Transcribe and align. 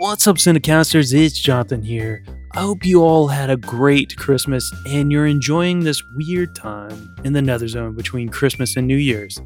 What's 0.00 0.26
up, 0.26 0.36
Cinecasters? 0.36 1.12
It's 1.12 1.38
Jonathan 1.38 1.82
here. 1.82 2.24
I 2.52 2.60
hope 2.60 2.86
you 2.86 3.02
all 3.02 3.28
had 3.28 3.50
a 3.50 3.58
great 3.58 4.16
Christmas 4.16 4.72
and 4.86 5.12
you're 5.12 5.26
enjoying 5.26 5.80
this 5.80 6.02
weird 6.14 6.56
time 6.56 7.14
in 7.22 7.34
the 7.34 7.42
Nether 7.42 7.68
Zone 7.68 7.94
between 7.94 8.30
Christmas 8.30 8.76
and 8.76 8.86
New 8.86 8.96
Year's. 8.96 9.38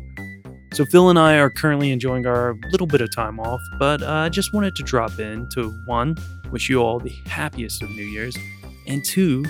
So, 0.72 0.85
Phil 0.85 1.11
and 1.11 1.19
I 1.19 1.38
are 1.38 1.51
currently 1.51 1.90
enjoying 1.90 2.25
our 2.25 2.54
little 2.71 2.87
bit 2.87 3.01
of 3.01 3.12
time 3.12 3.40
off, 3.40 3.61
but 3.80 4.01
uh, 4.04 4.09
I 4.09 4.29
just 4.29 4.53
wanted 4.53 4.77
to 4.77 4.85
drop 4.85 5.19
in 5.19 5.48
to 5.54 5.71
one, 5.87 6.17
wish 6.53 6.71
you 6.71 6.80
all 6.80 7.00
the 7.00 7.12
happiest 7.27 7.82
of 7.82 7.91
New 7.91 8.05
Year's, 8.05 8.36
and 8.86 9.05
two, 9.05 9.45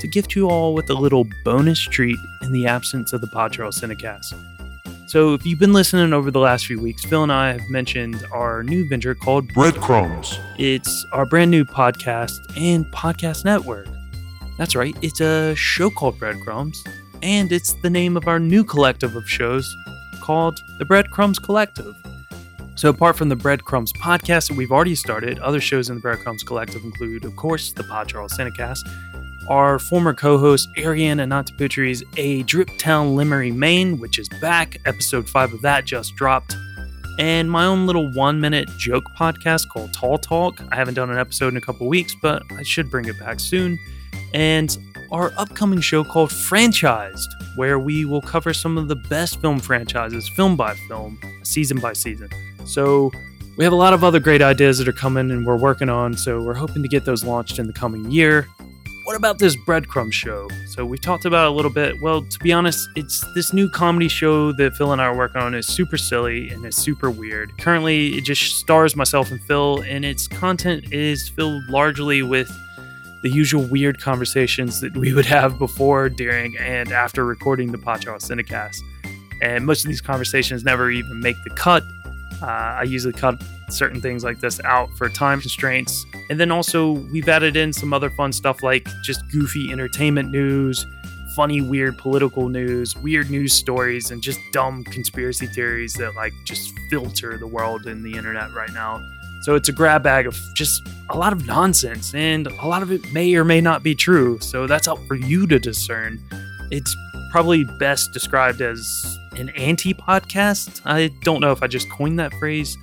to 0.00 0.08
gift 0.08 0.34
you 0.34 0.50
all 0.50 0.74
with 0.74 0.90
a 0.90 0.94
little 0.94 1.28
bonus 1.44 1.80
treat 1.80 2.18
in 2.42 2.50
the 2.50 2.66
absence 2.66 3.12
of 3.12 3.20
the 3.20 3.28
Pod 3.28 3.52
Charles 3.52 3.80
Cinecast. 3.80 4.34
So, 5.10 5.34
if 5.34 5.44
you've 5.44 5.58
been 5.58 5.72
listening 5.72 6.12
over 6.12 6.30
the 6.30 6.38
last 6.38 6.66
few 6.66 6.78
weeks, 6.78 7.04
Phil 7.04 7.24
and 7.24 7.32
I 7.32 7.50
have 7.50 7.68
mentioned 7.68 8.24
our 8.30 8.62
new 8.62 8.88
venture 8.88 9.12
called 9.12 9.52
Breadcrumbs. 9.52 10.38
It's 10.56 11.04
our 11.10 11.26
brand 11.26 11.50
new 11.50 11.64
podcast 11.64 12.38
and 12.56 12.86
podcast 12.92 13.44
network. 13.44 13.88
That's 14.56 14.76
right, 14.76 14.96
it's 15.02 15.20
a 15.20 15.56
show 15.56 15.90
called 15.90 16.16
Breadcrumbs, 16.20 16.84
and 17.24 17.50
it's 17.50 17.72
the 17.72 17.90
name 17.90 18.16
of 18.16 18.28
our 18.28 18.38
new 18.38 18.62
collective 18.62 19.16
of 19.16 19.28
shows 19.28 19.68
called 20.20 20.60
the 20.78 20.84
Breadcrumbs 20.84 21.40
Collective. 21.40 21.96
So, 22.76 22.88
apart 22.88 23.16
from 23.16 23.30
the 23.30 23.36
Breadcrumbs 23.36 23.92
podcast 23.94 24.46
that 24.46 24.56
we've 24.56 24.70
already 24.70 24.94
started, 24.94 25.40
other 25.40 25.60
shows 25.60 25.88
in 25.90 25.96
the 25.96 26.00
Breadcrumbs 26.00 26.44
Collective 26.44 26.84
include, 26.84 27.24
of 27.24 27.34
course, 27.34 27.72
the 27.72 27.82
Pod 27.82 28.06
Charles 28.06 28.34
Cinecast, 28.34 28.88
our 29.50 29.80
former 29.80 30.14
co-host 30.14 30.68
Ariana 30.76 31.26
Nantaputри's 31.26 32.04
A 32.16 32.44
Drip 32.44 32.70
Town 32.78 33.16
Limery, 33.16 33.52
Maine, 33.52 33.98
which 33.98 34.16
is 34.16 34.28
back. 34.40 34.76
Episode 34.86 35.28
5 35.28 35.54
of 35.54 35.62
that 35.62 35.84
just 35.84 36.14
dropped. 36.14 36.56
And 37.18 37.50
my 37.50 37.66
own 37.66 37.84
little 37.84 38.12
one-minute 38.12 38.68
joke 38.78 39.02
podcast 39.18 39.68
called 39.68 39.92
Tall 39.92 40.18
Talk. 40.18 40.62
I 40.70 40.76
haven't 40.76 40.94
done 40.94 41.10
an 41.10 41.18
episode 41.18 41.48
in 41.48 41.56
a 41.56 41.60
couple 41.60 41.88
weeks, 41.88 42.14
but 42.22 42.44
I 42.52 42.62
should 42.62 42.92
bring 42.92 43.06
it 43.06 43.18
back 43.18 43.40
soon. 43.40 43.76
And 44.32 44.78
our 45.10 45.32
upcoming 45.36 45.80
show 45.80 46.04
called 46.04 46.30
Franchised, 46.30 47.28
where 47.56 47.80
we 47.80 48.04
will 48.04 48.22
cover 48.22 48.54
some 48.54 48.78
of 48.78 48.86
the 48.86 48.96
best 48.96 49.40
film 49.40 49.58
franchises, 49.58 50.28
film 50.28 50.56
by 50.56 50.74
film, 50.86 51.20
season 51.42 51.80
by 51.80 51.92
season. 51.92 52.28
So 52.66 53.10
we 53.56 53.64
have 53.64 53.72
a 53.72 53.76
lot 53.76 53.94
of 53.94 54.04
other 54.04 54.20
great 54.20 54.42
ideas 54.42 54.78
that 54.78 54.86
are 54.86 54.92
coming 54.92 55.32
and 55.32 55.44
we're 55.44 55.56
working 55.56 55.88
on, 55.88 56.16
so 56.16 56.40
we're 56.40 56.54
hoping 56.54 56.82
to 56.84 56.88
get 56.88 57.04
those 57.04 57.24
launched 57.24 57.58
in 57.58 57.66
the 57.66 57.72
coming 57.72 58.12
year 58.12 58.46
what 59.10 59.16
about 59.16 59.40
this 59.40 59.56
breadcrumb 59.56 60.12
show? 60.12 60.48
So 60.68 60.86
we 60.86 60.96
talked 60.96 61.24
about 61.24 61.48
a 61.48 61.50
little 61.50 61.72
bit. 61.72 62.00
Well, 62.00 62.22
to 62.22 62.38
be 62.38 62.52
honest, 62.52 62.88
it's 62.94 63.24
this 63.34 63.52
new 63.52 63.68
comedy 63.68 64.06
show 64.06 64.52
that 64.52 64.76
Phil 64.76 64.92
and 64.92 65.02
I 65.02 65.06
are 65.06 65.16
working 65.16 65.42
on 65.42 65.52
is 65.52 65.66
super 65.66 65.98
silly 65.98 66.48
and 66.50 66.64
it's 66.64 66.76
super 66.76 67.10
weird. 67.10 67.50
Currently, 67.58 68.10
it 68.10 68.20
just 68.20 68.60
stars 68.60 68.94
myself 68.94 69.32
and 69.32 69.42
Phil, 69.42 69.80
and 69.80 70.04
its 70.04 70.28
content 70.28 70.92
is 70.92 71.28
filled 71.28 71.64
largely 71.68 72.22
with 72.22 72.56
the 73.24 73.30
usual 73.30 73.64
weird 73.64 74.00
conversations 74.00 74.80
that 74.80 74.96
we 74.96 75.12
would 75.12 75.26
have 75.26 75.58
before, 75.58 76.08
during, 76.08 76.56
and 76.58 76.92
after 76.92 77.24
recording 77.24 77.72
the 77.72 77.78
Pod 77.78 78.02
Charles 78.02 78.28
Cinecast. 78.28 78.76
And 79.42 79.66
most 79.66 79.84
of 79.84 79.88
these 79.88 80.00
conversations 80.00 80.62
never 80.62 80.88
even 80.88 81.18
make 81.18 81.34
the 81.42 81.50
cut. 81.50 81.82
Uh, 82.42 82.46
I 82.80 82.82
usually 82.84 83.12
cut 83.12 83.42
certain 83.68 84.00
things 84.00 84.24
like 84.24 84.40
this 84.40 84.60
out 84.64 84.88
for 84.96 85.08
time 85.08 85.40
constraints. 85.40 86.04
And 86.28 86.40
then 86.40 86.50
also, 86.50 86.92
we've 86.92 87.28
added 87.28 87.56
in 87.56 87.72
some 87.72 87.92
other 87.92 88.10
fun 88.10 88.32
stuff 88.32 88.62
like 88.62 88.86
just 89.02 89.22
goofy 89.30 89.70
entertainment 89.70 90.30
news, 90.30 90.86
funny, 91.34 91.60
weird 91.60 91.96
political 91.98 92.48
news, 92.48 92.96
weird 92.96 93.30
news 93.30 93.52
stories, 93.52 94.10
and 94.10 94.22
just 94.22 94.40
dumb 94.52 94.84
conspiracy 94.84 95.46
theories 95.46 95.94
that 95.94 96.14
like 96.14 96.32
just 96.44 96.72
filter 96.88 97.38
the 97.38 97.46
world 97.46 97.86
and 97.86 98.04
the 98.04 98.16
internet 98.16 98.52
right 98.52 98.72
now. 98.72 99.02
So 99.42 99.54
it's 99.54 99.68
a 99.68 99.72
grab 99.72 100.02
bag 100.02 100.26
of 100.26 100.38
just 100.54 100.86
a 101.08 101.16
lot 101.16 101.32
of 101.32 101.46
nonsense, 101.46 102.14
and 102.14 102.46
a 102.46 102.66
lot 102.66 102.82
of 102.82 102.92
it 102.92 103.12
may 103.12 103.34
or 103.34 103.44
may 103.44 103.60
not 103.60 103.82
be 103.82 103.94
true. 103.94 104.38
So 104.40 104.66
that's 104.66 104.86
up 104.86 104.98
for 105.06 105.14
you 105.14 105.46
to 105.46 105.58
discern. 105.58 106.20
It's 106.70 106.94
probably 107.30 107.64
best 107.64 108.12
described 108.12 108.60
as 108.60 109.18
an 109.36 109.48
anti 109.50 109.94
podcast. 109.94 110.82
I 110.84 111.08
don't 111.22 111.40
know 111.40 111.52
if 111.52 111.62
I 111.62 111.66
just 111.66 111.88
coined 111.90 112.18
that 112.18 112.34
phrase, 112.34 112.76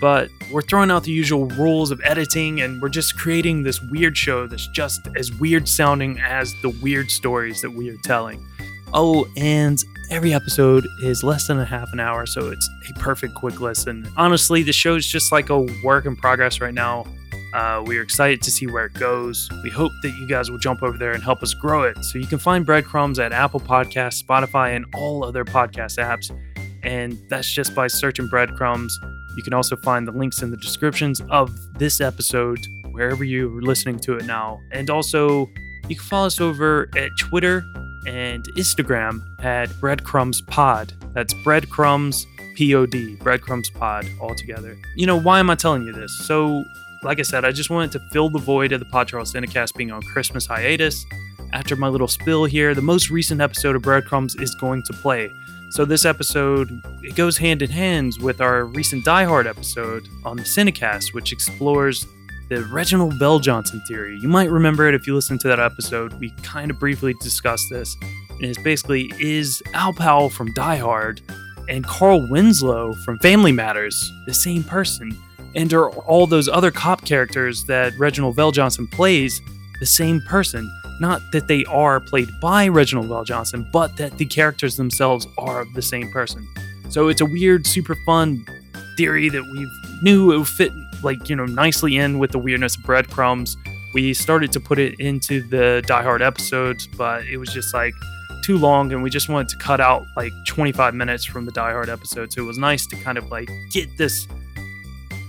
but 0.00 0.30
we're 0.52 0.62
throwing 0.62 0.90
out 0.90 1.04
the 1.04 1.12
usual 1.12 1.46
rules 1.46 1.90
of 1.90 2.00
editing 2.04 2.60
and 2.60 2.80
we're 2.80 2.88
just 2.88 3.18
creating 3.18 3.62
this 3.62 3.80
weird 3.82 4.16
show 4.16 4.46
that's 4.46 4.66
just 4.68 5.08
as 5.16 5.32
weird 5.32 5.68
sounding 5.68 6.18
as 6.20 6.54
the 6.62 6.70
weird 6.82 7.10
stories 7.10 7.60
that 7.62 7.70
we 7.70 7.90
are 7.90 7.96
telling. 8.04 8.44
Oh, 8.94 9.26
and 9.36 9.78
every 10.10 10.32
episode 10.32 10.86
is 11.02 11.22
less 11.22 11.48
than 11.48 11.58
a 11.58 11.64
half 11.64 11.92
an 11.92 12.00
hour, 12.00 12.26
so 12.26 12.50
it's 12.50 12.68
a 12.88 12.98
perfect 12.98 13.34
quick 13.34 13.60
listen. 13.60 14.08
Honestly, 14.16 14.62
the 14.62 14.72
show 14.72 14.94
is 14.94 15.06
just 15.06 15.32
like 15.32 15.50
a 15.50 15.60
work 15.84 16.06
in 16.06 16.16
progress 16.16 16.60
right 16.60 16.74
now. 16.74 17.04
Uh, 17.56 17.82
we 17.86 17.96
are 17.96 18.02
excited 18.02 18.42
to 18.42 18.50
see 18.50 18.66
where 18.66 18.84
it 18.84 18.92
goes. 18.92 19.48
We 19.62 19.70
hope 19.70 19.92
that 20.02 20.10
you 20.10 20.26
guys 20.26 20.50
will 20.50 20.58
jump 20.58 20.82
over 20.82 20.98
there 20.98 21.12
and 21.12 21.22
help 21.22 21.42
us 21.42 21.54
grow 21.54 21.84
it. 21.84 22.04
So 22.04 22.18
you 22.18 22.26
can 22.26 22.38
find 22.38 22.66
breadcrumbs 22.66 23.18
at 23.18 23.32
Apple 23.32 23.60
Podcasts, 23.60 24.22
Spotify, 24.22 24.76
and 24.76 24.84
all 24.94 25.24
other 25.24 25.42
podcast 25.42 25.96
apps. 25.96 26.30
And 26.82 27.18
that's 27.30 27.50
just 27.50 27.74
by 27.74 27.86
searching 27.86 28.28
breadcrumbs. 28.28 29.00
You 29.38 29.42
can 29.42 29.54
also 29.54 29.74
find 29.74 30.06
the 30.06 30.12
links 30.12 30.42
in 30.42 30.50
the 30.50 30.58
descriptions 30.58 31.22
of 31.30 31.50
this 31.78 32.02
episode, 32.02 32.58
wherever 32.90 33.24
you're 33.24 33.62
listening 33.62 34.00
to 34.00 34.18
it 34.18 34.26
now. 34.26 34.60
And 34.70 34.90
also, 34.90 35.48
you 35.88 35.96
can 35.96 36.04
follow 36.04 36.26
us 36.26 36.42
over 36.42 36.90
at 36.94 37.10
Twitter 37.18 37.64
and 38.06 38.44
Instagram 38.58 39.22
at 39.42 39.70
Breadcrumbs 39.80 40.42
Pod. 40.42 40.92
That's 41.14 41.32
Breadcrumbs 41.42 42.26
Pod, 42.58 43.18
Breadcrumbs 43.20 43.70
Pod 43.70 44.06
all 44.20 44.34
together. 44.34 44.76
You 44.94 45.06
know, 45.06 45.18
why 45.18 45.40
am 45.40 45.48
I 45.48 45.54
telling 45.54 45.84
you 45.84 45.92
this? 45.94 46.12
So, 46.26 46.62
like 47.06 47.20
I 47.20 47.22
said, 47.22 47.44
I 47.44 47.52
just 47.52 47.70
wanted 47.70 47.92
to 47.92 48.00
fill 48.10 48.28
the 48.28 48.40
void 48.40 48.72
of 48.72 48.80
the 48.80 48.84
Pod 48.84 49.06
Charles 49.08 49.32
Cinecast 49.32 49.74
being 49.76 49.92
on 49.92 50.02
Christmas 50.02 50.44
hiatus. 50.44 51.06
After 51.52 51.76
my 51.76 51.86
little 51.86 52.08
spill 52.08 52.44
here, 52.44 52.74
the 52.74 52.82
most 52.82 53.10
recent 53.10 53.40
episode 53.40 53.76
of 53.76 53.82
Breadcrumbs 53.82 54.34
is 54.34 54.54
going 54.56 54.82
to 54.82 54.92
play. 54.92 55.32
So 55.70 55.84
this 55.84 56.04
episode 56.04 56.82
it 57.02 57.14
goes 57.14 57.38
hand 57.38 57.62
in 57.62 57.70
hand 57.70 58.14
with 58.20 58.40
our 58.40 58.64
recent 58.64 59.04
Die 59.04 59.24
Hard 59.24 59.46
episode 59.46 60.08
on 60.24 60.36
the 60.36 60.42
Cinecast, 60.42 61.14
which 61.14 61.32
explores 61.32 62.04
the 62.48 62.64
Reginald 62.64 63.14
VelJohnson 63.14 63.86
theory. 63.86 64.18
You 64.18 64.28
might 64.28 64.50
remember 64.50 64.88
it 64.88 64.94
if 64.94 65.06
you 65.06 65.14
listened 65.14 65.40
to 65.40 65.48
that 65.48 65.60
episode. 65.60 66.12
We 66.14 66.30
kind 66.42 66.72
of 66.72 66.80
briefly 66.80 67.14
discussed 67.20 67.70
this. 67.70 67.96
And 68.30 68.44
it's 68.44 68.60
basically 68.62 69.12
is 69.20 69.62
Al 69.74 69.92
Powell 69.92 70.28
from 70.28 70.52
Die 70.54 70.76
Hard 70.76 71.20
and 71.68 71.84
Carl 71.84 72.28
Winslow 72.28 72.94
from 73.04 73.18
Family 73.20 73.52
Matters 73.52 74.12
the 74.26 74.34
same 74.34 74.64
person? 74.64 75.16
And 75.56 75.72
are 75.72 75.90
all 75.90 76.26
those 76.26 76.48
other 76.48 76.70
cop 76.70 77.04
characters 77.04 77.64
that 77.64 77.98
Reginald 77.98 78.36
VelJohnson 78.36 78.92
plays 78.92 79.40
the 79.80 79.86
same 79.86 80.20
person? 80.20 80.70
not 81.00 81.20
that 81.32 81.46
they 81.46 81.64
are 81.66 82.00
played 82.00 82.28
by 82.40 82.68
Reginald 82.68 83.08
VelJohnson, 83.08 83.70
but 83.70 83.96
that 83.96 84.16
the 84.18 84.24
characters 84.24 84.76
themselves 84.76 85.26
are 85.38 85.64
the 85.74 85.82
same 85.82 86.10
person. 86.10 86.46
So 86.88 87.08
it's 87.08 87.20
a 87.20 87.26
weird, 87.26 87.66
super 87.66 87.96
fun 88.06 88.44
theory 88.96 89.28
that 89.28 89.42
we 89.42 89.70
knew 90.02 90.32
it 90.32 90.38
would 90.38 90.48
fit 90.48 90.72
like 91.02 91.28
you 91.28 91.36
know 91.36 91.44
nicely 91.44 91.96
in 91.96 92.18
with 92.18 92.32
the 92.32 92.38
weirdness 92.38 92.76
of 92.76 92.82
breadcrumbs. 92.84 93.56
We 93.92 94.14
started 94.14 94.52
to 94.52 94.60
put 94.60 94.78
it 94.78 94.98
into 94.98 95.42
the 95.42 95.82
Die 95.86 96.02
Hard 96.02 96.22
episodes, 96.22 96.86
but 96.86 97.24
it 97.26 97.36
was 97.38 97.50
just 97.50 97.74
like 97.74 97.94
too 98.44 98.58
long, 98.58 98.92
and 98.92 99.02
we 99.02 99.10
just 99.10 99.28
wanted 99.28 99.48
to 99.50 99.56
cut 99.56 99.80
out 99.80 100.06
like 100.16 100.32
25 100.46 100.94
minutes 100.94 101.24
from 101.24 101.44
the 101.44 101.52
Die 101.52 101.72
Hard 101.72 101.88
episode. 101.88 102.32
So 102.32 102.42
it 102.42 102.46
was 102.46 102.58
nice 102.58 102.86
to 102.86 102.96
kind 102.96 103.18
of 103.18 103.30
like 103.30 103.50
get 103.72 103.88
this 103.98 104.26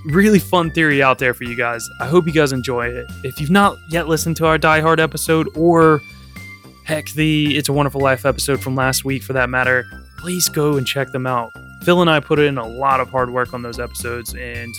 really 0.07 0.39
fun 0.39 0.71
theory 0.71 1.03
out 1.03 1.19
there 1.19 1.33
for 1.33 1.43
you 1.43 1.55
guys. 1.55 1.89
I 1.99 2.07
hope 2.07 2.25
you 2.25 2.33
guys 2.33 2.51
enjoy 2.51 2.87
it. 2.87 3.11
If 3.23 3.39
you've 3.39 3.49
not 3.49 3.77
yet 3.89 4.07
listened 4.07 4.37
to 4.37 4.45
our 4.45 4.57
Die 4.57 4.81
Hard 4.81 4.99
episode, 4.99 5.49
or 5.55 6.01
heck, 6.83 7.09
the 7.11 7.57
It's 7.57 7.69
a 7.69 7.73
Wonderful 7.73 8.01
Life 8.01 8.25
episode 8.25 8.61
from 8.61 8.75
last 8.75 9.03
week 9.03 9.23
for 9.23 9.33
that 9.33 9.49
matter, 9.49 9.85
please 10.17 10.47
go 10.49 10.77
and 10.77 10.87
check 10.87 11.11
them 11.11 11.27
out. 11.27 11.51
Phil 11.83 12.01
and 12.01 12.09
I 12.09 12.19
put 12.19 12.39
in 12.39 12.57
a 12.57 12.67
lot 12.67 12.99
of 12.99 13.09
hard 13.09 13.29
work 13.29 13.53
on 13.53 13.61
those 13.61 13.79
episodes, 13.79 14.33
and 14.33 14.73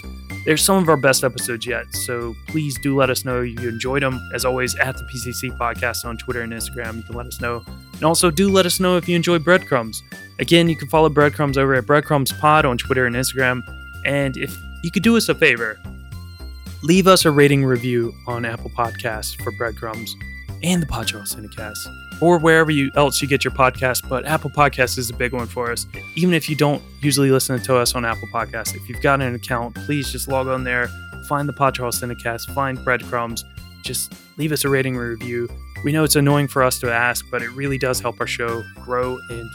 they're 0.45 0.57
some 0.57 0.83
of 0.83 0.89
our 0.89 0.97
best 0.97 1.25
episodes 1.25 1.67
yet. 1.67 1.85
So 1.95 2.35
please 2.49 2.79
do 2.83 2.97
let 2.97 3.11
us 3.11 3.25
know 3.25 3.43
you 3.43 3.69
enjoyed 3.69 4.03
them. 4.03 4.19
As 4.35 4.45
always, 4.45 4.75
at 4.77 4.97
the 4.97 5.05
PCC 5.05 5.57
Podcast 5.57 6.05
on 6.05 6.17
Twitter 6.17 6.43
and 6.43 6.53
Instagram, 6.53 6.97
you 6.97 7.03
can 7.03 7.15
let 7.15 7.27
us 7.27 7.41
know. 7.41 7.65
And 7.95 8.05
also, 8.05 8.31
do 8.31 8.49
let 8.49 8.67
us 8.67 8.81
know 8.81 8.97
if 8.97 9.09
you 9.09 9.17
enjoy 9.17 9.39
breadcrumbs. 9.39 10.03
Again, 10.39 10.69
you 10.69 10.77
can 10.77 10.89
follow 10.89 11.09
breadcrumbs 11.09 11.59
over 11.59 11.75
at 11.75 11.87
breadcrumbs 11.87 12.33
pod 12.33 12.65
on 12.65 12.79
Twitter 12.79 13.07
and 13.07 13.15
Instagram. 13.15 13.63
And 14.05 14.37
if 14.37 14.57
you 14.83 14.91
could 14.91 15.03
do 15.03 15.17
us 15.17 15.29
a 15.29 15.35
favor 15.35 15.79
leave 16.83 17.07
us 17.07 17.25
a 17.25 17.31
rating 17.31 17.65
review 17.65 18.15
on 18.27 18.45
Apple 18.45 18.71
Podcasts 18.71 19.41
for 19.43 19.51
Breadcrumbs 19.53 20.15
and 20.63 20.83
the 20.83 20.87
Pod 20.87 21.07
Charles 21.09 21.35
Cinecast, 21.35 21.79
or 22.21 22.39
wherever 22.39 22.71
you 22.71 22.91
else 22.95 23.23
you 23.23 23.29
get 23.29 23.45
your 23.45 23.53
podcast. 23.53 24.09
But 24.09 24.27
Apple 24.27 24.51
Podcasts 24.51 24.99
is 24.99 25.11
a 25.11 25.15
big 25.15 25.33
one 25.33 25.47
for 25.47 25.71
us. 25.71 25.87
Even 26.17 26.35
if 26.35 26.49
you 26.49 26.57
don't 26.57 26.83
usually 27.01 27.31
listen 27.31 27.61
to 27.61 27.77
us 27.77 27.95
on 27.95 28.05
Apple 28.05 28.29
Podcasts, 28.33 28.75
if 28.75 28.89
you've 28.89 29.01
got 29.01 29.21
an 29.21 29.35
account, 29.35 29.75
please 29.75 30.11
just 30.11 30.29
log 30.29 30.49
on 30.49 30.65
there, 30.65 30.89
find 31.29 31.49
the 31.49 31.53
Pod 31.53 31.75
Charles 31.75 32.01
Cinecast, 32.01 32.53
find 32.55 32.83
Breadcrumbs, 32.85 33.45
just 33.83 34.13
leave 34.37 34.53
us 34.53 34.65
a 34.65 34.69
rating 34.69 34.97
review. 34.97 35.49
We 35.85 35.93
know 35.93 36.03
it's 36.03 36.17
annoying 36.17 36.49
for 36.49 36.63
us 36.65 36.79
to 36.81 36.93
ask, 36.93 37.25
but 37.31 37.41
it 37.41 37.51
really 37.51 37.79
does 37.79 38.01
help 38.01 38.21
our 38.21 38.27
show 38.27 38.65
grow 38.85 39.19
and 39.31 39.49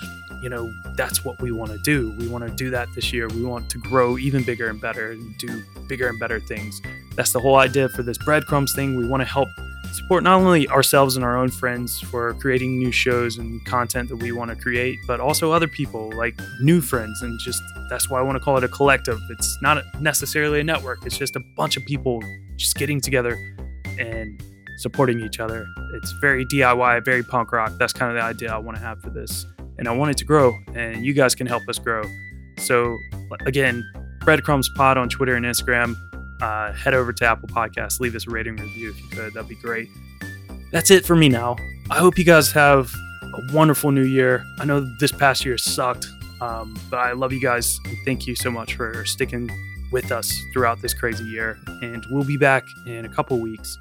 you 0.44 0.50
know, 0.50 0.74
that's 0.96 1.24
what 1.24 1.42
we 1.42 1.52
want 1.52 1.72
to 1.72 1.78
do. 1.78 2.12
We 2.20 2.28
want 2.28 2.46
to 2.46 2.54
do 2.54 2.70
that 2.72 2.90
this 2.94 3.14
year. 3.14 3.30
We 3.30 3.44
want 3.44 3.70
to 3.70 3.78
grow 3.78 4.18
even 4.18 4.44
bigger 4.44 4.68
and 4.68 4.80
better 4.80 5.12
and 5.12 5.38
do 5.38 5.64
bigger 5.88 6.10
and 6.10 6.20
better 6.20 6.42
things. 6.42 6.82
That's 7.16 7.32
the 7.32 7.40
whole 7.40 7.56
idea 7.56 7.88
for 7.88 8.04
this 8.04 8.18
breadcrumbs 8.18 8.74
thing. 8.76 8.98
We 8.98 9.08
want 9.08 9.22
to 9.22 9.26
help 9.26 9.48
support 9.94 10.22
not 10.22 10.42
only 10.42 10.68
ourselves 10.68 11.16
and 11.16 11.24
our 11.24 11.38
own 11.38 11.50
friends 11.50 11.98
for 12.02 12.34
creating 12.34 12.78
new 12.78 12.92
shows 12.92 13.38
and 13.38 13.64
content 13.66 14.10
that 14.10 14.18
we 14.18 14.34
want 14.34 14.50
to 14.50 14.58
create, 14.58 15.00
but 15.08 15.22
also 15.22 15.54
other 15.54 15.68
people 15.68 16.12
like 16.14 16.38
new 16.60 16.82
friends. 16.82 17.22
And 17.22 17.40
just 17.40 17.64
that's 17.90 18.10
why 18.10 18.20
I 18.20 18.22
want 18.22 18.38
to 18.38 18.44
call 18.44 18.58
it 18.58 18.66
a 18.66 18.68
collective. 18.68 19.22
It's 19.30 19.62
not 19.62 19.82
necessarily 20.02 20.60
a 20.60 20.64
network, 20.64 21.06
it's 21.06 21.18
just 21.18 21.38
a 21.38 21.42
bunch 21.56 21.78
of 21.78 21.86
people 21.86 22.22
just 22.58 22.76
getting 22.76 23.00
together 23.00 23.38
and 23.98 24.44
supporting 24.80 25.22
each 25.22 25.40
other. 25.40 25.66
It's 25.94 26.12
very 26.20 26.46
DIY, 26.46 27.06
very 27.06 27.24
punk 27.24 27.54
rock. 27.54 27.72
That's 27.78 27.94
kind 27.94 28.12
of 28.12 28.18
the 28.18 28.24
idea 28.24 28.54
I 28.54 28.58
want 28.58 28.76
to 28.76 28.84
have 28.84 29.00
for 29.00 29.10
this. 29.10 29.46
And 29.78 29.88
I 29.88 29.92
want 29.92 30.12
it 30.12 30.18
to 30.18 30.26
grow, 30.26 30.58
and 30.76 31.06
you 31.06 31.14
guys 31.14 31.36
can 31.36 31.48
help 31.48 31.68
us 31.68 31.80
grow. 31.80 32.04
So, 32.58 32.98
again, 33.46 33.84
Breadcrumbs 34.20 34.70
Pod 34.70 34.98
on 34.98 35.10
Twitter 35.10 35.36
and 35.36 35.46
Instagram 35.46 35.96
uh, 36.44 36.74
head 36.74 36.94
over 36.94 37.14
to 37.14 37.26
Apple 37.26 37.48
Podcasts, 37.48 38.00
leave 38.02 38.16
us 38.16 38.28
a 38.28 38.30
rating 38.30 38.58
review 38.58 38.90
if 38.92 39.02
you 39.02 39.08
could. 39.10 39.34
That'd 39.34 39.48
be 39.48 39.56
great. 39.56 39.88
That's 40.72 40.92
it 40.92 41.06
for 41.06 41.16
me 41.16 41.30
now. 41.30 41.56
I 41.90 42.00
hope 42.00 42.18
you 42.18 42.26
guys 42.26 42.52
have 42.52 42.94
a 43.24 43.54
wonderful 43.54 43.92
new 43.92 44.04
year. 44.04 44.44
I 44.60 44.66
know 44.66 44.82
this 45.00 45.12
past 45.12 45.46
year 45.46 45.58
sucked, 45.58 46.08
um, 46.42 46.78
but 46.90 46.98
I 46.98 47.14
love 47.14 47.32
you 47.32 47.40
guys. 47.40 47.80
And 47.86 47.96
thank 48.04 48.28
you 48.28 48.36
so 48.36 48.52
much 48.52 48.76
for 48.76 49.06
sticking 49.06 49.50
with 49.92 50.12
us 50.12 50.34
throughout 50.52 50.82
this 50.82 50.94
crazy 50.94 51.24
year. 51.24 51.58
And 51.82 52.06
we'll 52.10 52.26
be 52.26 52.38
back 52.38 52.66
in 52.86 53.06
a 53.06 53.10
couple 53.10 53.40
weeks, 53.40 53.78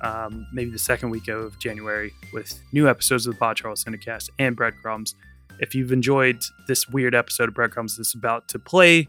um, 0.00 0.46
maybe 0.52 0.70
the 0.70 0.78
second 0.78 1.10
week 1.10 1.28
of 1.28 1.58
January, 1.58 2.14
with 2.32 2.58
new 2.72 2.88
episodes 2.88 3.26
of 3.26 3.34
the 3.34 3.38
Pod 3.38 3.56
Charles 3.56 3.84
Cinecast 3.84 4.30
and 4.38 4.56
Breadcrumbs. 4.56 5.14
If 5.60 5.74
you've 5.74 5.92
enjoyed 5.92 6.42
this 6.66 6.88
weird 6.88 7.14
episode 7.14 7.48
of 7.48 7.54
Breadcrumbs 7.54 7.96
that's 7.96 8.14
about 8.14 8.48
to 8.48 8.58
play, 8.58 9.08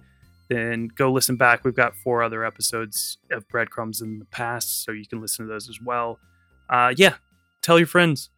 then 0.50 0.90
go 0.96 1.12
listen 1.12 1.36
back. 1.36 1.64
We've 1.64 1.76
got 1.76 1.96
four 1.96 2.24
other 2.24 2.44
episodes 2.44 3.18
of 3.32 3.48
Breadcrumbs 3.48 4.02
in 4.02 4.20
the 4.20 4.26
past, 4.26 4.84
so 4.84 4.92
you 4.92 5.06
can 5.06 5.22
listen 5.22 5.46
to 5.46 5.52
those 5.52 5.70
as 5.70 5.80
well. 5.82 6.20
Uh, 6.70 6.94
yeah, 6.98 7.16
tell 7.62 7.78
your 7.78 7.88
friends, 7.88 8.30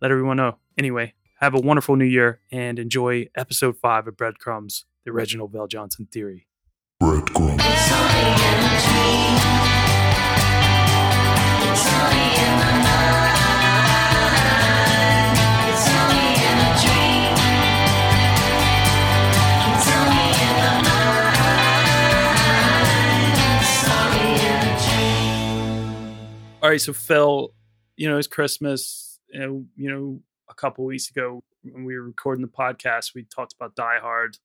let 0.00 0.10
everyone 0.10 0.36
know. 0.36 0.58
Anyway, 0.76 1.14
have 1.40 1.54
a 1.54 1.60
wonderful 1.60 1.96
new 1.96 2.04
year 2.04 2.40
and 2.50 2.78
enjoy 2.78 3.28
episode 3.36 3.76
five 3.76 4.06
of 4.08 4.16
Breadcrumbs, 4.16 4.84
the 5.04 5.12
Reginald 5.12 5.52
VelJohnson 5.52 6.10
theory. 6.10 6.46
Breadcrumbs. 6.98 7.62
All 26.62 26.68
right, 26.68 26.80
so 26.80 26.92
Phil, 26.92 27.54
you 27.96 28.08
know, 28.08 28.18
it's 28.18 28.26
Christmas. 28.26 29.18
You 29.32 29.40
know, 29.40 29.64
you 29.76 29.90
know, 29.90 30.20
a 30.50 30.54
couple 30.54 30.84
weeks 30.84 31.08
ago 31.10 31.42
when 31.62 31.84
we 31.84 31.94
were 31.96 32.02
recording 32.02 32.42
the 32.42 32.48
podcast, 32.50 33.14
we 33.14 33.24
talked 33.24 33.54
about 33.54 33.74
Die 33.74 33.98
Hard, 34.00 34.36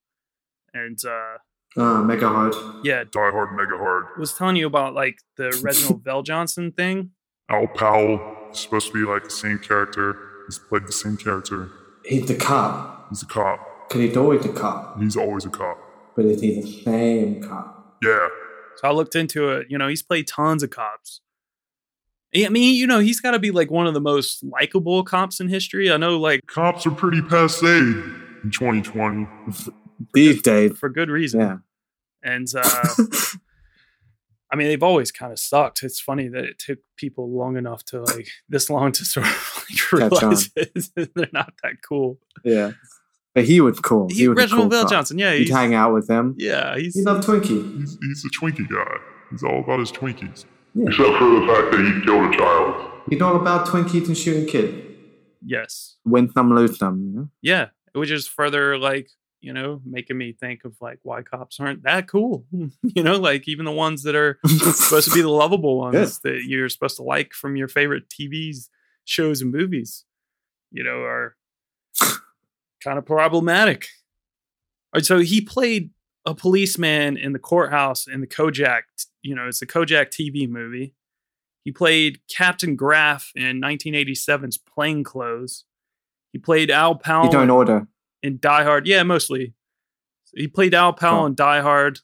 and 0.73 0.97
uh 1.05 1.37
Uh, 1.81 2.01
mega 2.03 2.27
hard. 2.29 2.53
yeah, 2.83 3.03
Die 3.03 3.31
Hard, 3.31 3.51
Mega 3.57 3.77
Hard. 3.77 4.05
was 4.17 4.33
telling 4.33 4.55
you 4.55 4.67
about 4.67 4.93
like 4.93 5.17
the 5.37 5.49
Reginald 5.63 6.03
VelJohnson 6.03 6.75
thing. 6.75 7.11
Al 7.49 7.67
Powell 7.67 8.19
is 8.51 8.59
supposed 8.59 8.87
to 8.87 8.93
be 8.93 8.99
like 9.11 9.23
the 9.25 9.29
same 9.29 9.59
character. 9.59 10.17
He's 10.47 10.57
played 10.59 10.87
the 10.87 10.91
same 10.93 11.17
character. 11.17 11.69
He's 12.05 12.27
the 12.27 12.35
cop. 12.35 13.07
He's 13.09 13.23
a 13.23 13.25
cop. 13.25 13.59
Cause 13.89 14.01
he's 14.01 14.15
always 14.17 14.41
the 14.41 14.49
cop. 14.49 14.99
He's 15.01 15.17
always 15.17 15.45
a 15.45 15.49
cop. 15.49 15.77
But 16.15 16.25
is 16.25 16.41
he 16.41 16.59
the 16.61 16.67
same 16.83 17.41
cop? 17.41 17.97
Yeah. 18.01 18.27
So 18.77 18.87
I 18.87 18.91
looked 18.91 19.15
into 19.15 19.49
it. 19.49 19.67
You 19.69 19.77
know, 19.77 19.87
he's 19.87 20.01
played 20.03 20.27
tons 20.27 20.63
of 20.63 20.69
cops. 20.69 21.21
I 22.35 22.49
mean, 22.49 22.75
you 22.75 22.87
know, 22.87 22.99
he's 22.99 23.21
got 23.21 23.31
to 23.31 23.39
be 23.39 23.51
like 23.51 23.71
one 23.71 23.87
of 23.87 23.93
the 23.93 24.01
most 24.01 24.43
likable 24.43 25.03
cops 25.03 25.39
in 25.39 25.47
history. 25.47 25.91
I 25.91 25.97
know, 25.97 26.19
like 26.19 26.41
Cops 26.47 26.85
are 26.85 26.91
pretty 26.91 27.21
passe 27.21 27.65
in 27.65 28.51
2020. 28.51 29.27
These 30.13 30.41
days. 30.41 30.77
for 30.77 30.89
good 30.89 31.09
reason. 31.09 31.39
Yeah. 31.39 31.57
And 32.23 32.47
uh, 32.55 32.87
I 34.51 34.55
mean, 34.55 34.67
they've 34.67 34.83
always 34.83 35.11
kind 35.11 35.31
of 35.31 35.39
sucked. 35.39 35.83
It's 35.83 35.99
funny 35.99 36.27
that 36.27 36.43
it 36.43 36.59
took 36.59 36.79
people 36.97 37.29
long 37.29 37.55
enough 37.57 37.83
to 37.85 38.01
like 38.01 38.27
this 38.49 38.69
long 38.69 38.91
to 38.93 39.05
sort 39.05 39.25
of 39.27 39.65
like 39.69 40.11
Catch 40.11 40.21
realize 40.21 40.49
they're 40.95 41.27
not 41.31 41.53
that 41.63 41.81
cool. 41.87 42.19
yeah. 42.43 42.71
But 43.33 43.43
he 43.43 43.59
was 43.59 43.79
cool. 43.81 44.07
He, 44.09 44.15
He, 44.19 44.27
was 44.29 44.37
a 44.37 44.41
Reginald 44.41 44.71
cool 44.71 44.81
Bell. 44.81 44.87
Johnson, 44.87 45.19
yeah, 45.19 45.33
You'd 45.33 45.49
hang 45.49 45.73
out 45.73 45.93
with 45.93 46.09
him. 46.09 46.35
yeah, 46.37 46.77
he's 46.77 46.95
He 46.95 47.01
loved 47.01 47.27
Twinkie. 47.27 47.79
He's, 47.79 47.97
he's 48.01 48.25
a 48.25 48.29
Twinkie 48.39 48.69
guy. 48.69 48.97
He's 49.29 49.43
all 49.43 49.59
about 49.59 49.79
his 49.79 49.91
Twinkies. 49.91 50.45
Yeah. 50.75 50.87
Except 50.87 51.17
for 51.17 51.39
the 51.39 51.47
fact 51.47 51.71
that 51.71 51.79
he 51.79 52.05
killed 52.05 52.33
a 52.33 52.37
child. 52.37 52.91
You 53.09 53.25
all 53.25 53.37
about 53.37 53.67
Twinkies 53.67 54.07
and 54.07 54.17
shooting 54.17 54.45
kids. 54.45 54.75
yes, 55.45 55.95
Win 56.05 56.29
some, 56.31 56.53
lose 56.53 56.77
some. 56.77 57.01
You 57.01 57.11
know? 57.11 57.29
yeah, 57.41 57.67
which 57.93 58.11
is 58.11 58.27
further 58.27 58.77
like 58.77 59.09
you 59.39 59.53
know 59.53 59.79
making 59.85 60.17
me 60.17 60.33
think 60.33 60.65
of 60.65 60.75
like 60.81 60.99
why 61.03 61.21
cops 61.21 61.59
aren't 61.59 61.83
that 61.83 62.07
cool. 62.07 62.45
you 62.51 63.03
know, 63.03 63.17
like 63.17 63.47
even 63.47 63.63
the 63.63 63.71
ones 63.71 64.03
that 64.03 64.15
are 64.15 64.39
supposed 64.45 65.07
to 65.07 65.13
be 65.13 65.21
the 65.21 65.29
lovable 65.43 65.77
ones 65.77 66.19
that 66.19 66.41
you're 66.45 66.67
supposed 66.67 66.97
to 66.97 67.03
like 67.03 67.33
from 67.33 67.55
your 67.55 67.67
favorite 67.69 68.09
TVs, 68.09 68.69
shows, 69.05 69.41
and 69.41 69.51
movies, 69.51 70.03
you 70.71 70.83
know, 70.83 70.97
are 71.01 71.35
kind 72.83 72.97
of 72.97 73.05
problematic. 73.05 73.87
All 74.93 74.99
right, 74.99 75.05
so 75.05 75.19
he 75.19 75.41
played 75.41 75.91
a 76.25 76.33
policeman 76.33 77.17
in 77.17 77.33
the 77.33 77.39
courthouse 77.39 78.07
in 78.07 78.19
the 78.19 78.27
Kojak, 78.27 78.81
you 79.25 79.35
know, 79.35 79.47
it's 79.47 79.61
a 79.61 79.65
Kojak 79.67 80.07
TV 80.09 80.47
movie. 80.47 80.93
He 81.63 81.71
played 81.71 82.19
Captain 82.29 82.75
Graff 82.75 83.31
in 83.35 83.59
1987's 83.61 84.57
Plainclothes. 84.57 85.65
He 86.31 86.37
played 86.39 86.69
Al 86.69 86.95
Powell 86.95 87.25
You 87.25 87.31
don't 87.31 87.49
order. 87.49 87.87
in 88.21 88.37
Die 88.39 88.63
Hard. 88.63 88.85
Yeah, 88.87 89.03
mostly. 89.03 89.53
So 90.25 90.33
he 90.37 90.47
played 90.47 90.73
Al 90.73 90.93
Powell 90.93 91.23
Oh. 91.23 91.25
in 91.27 91.35
Die 91.35 91.61
Hard, 91.61 91.99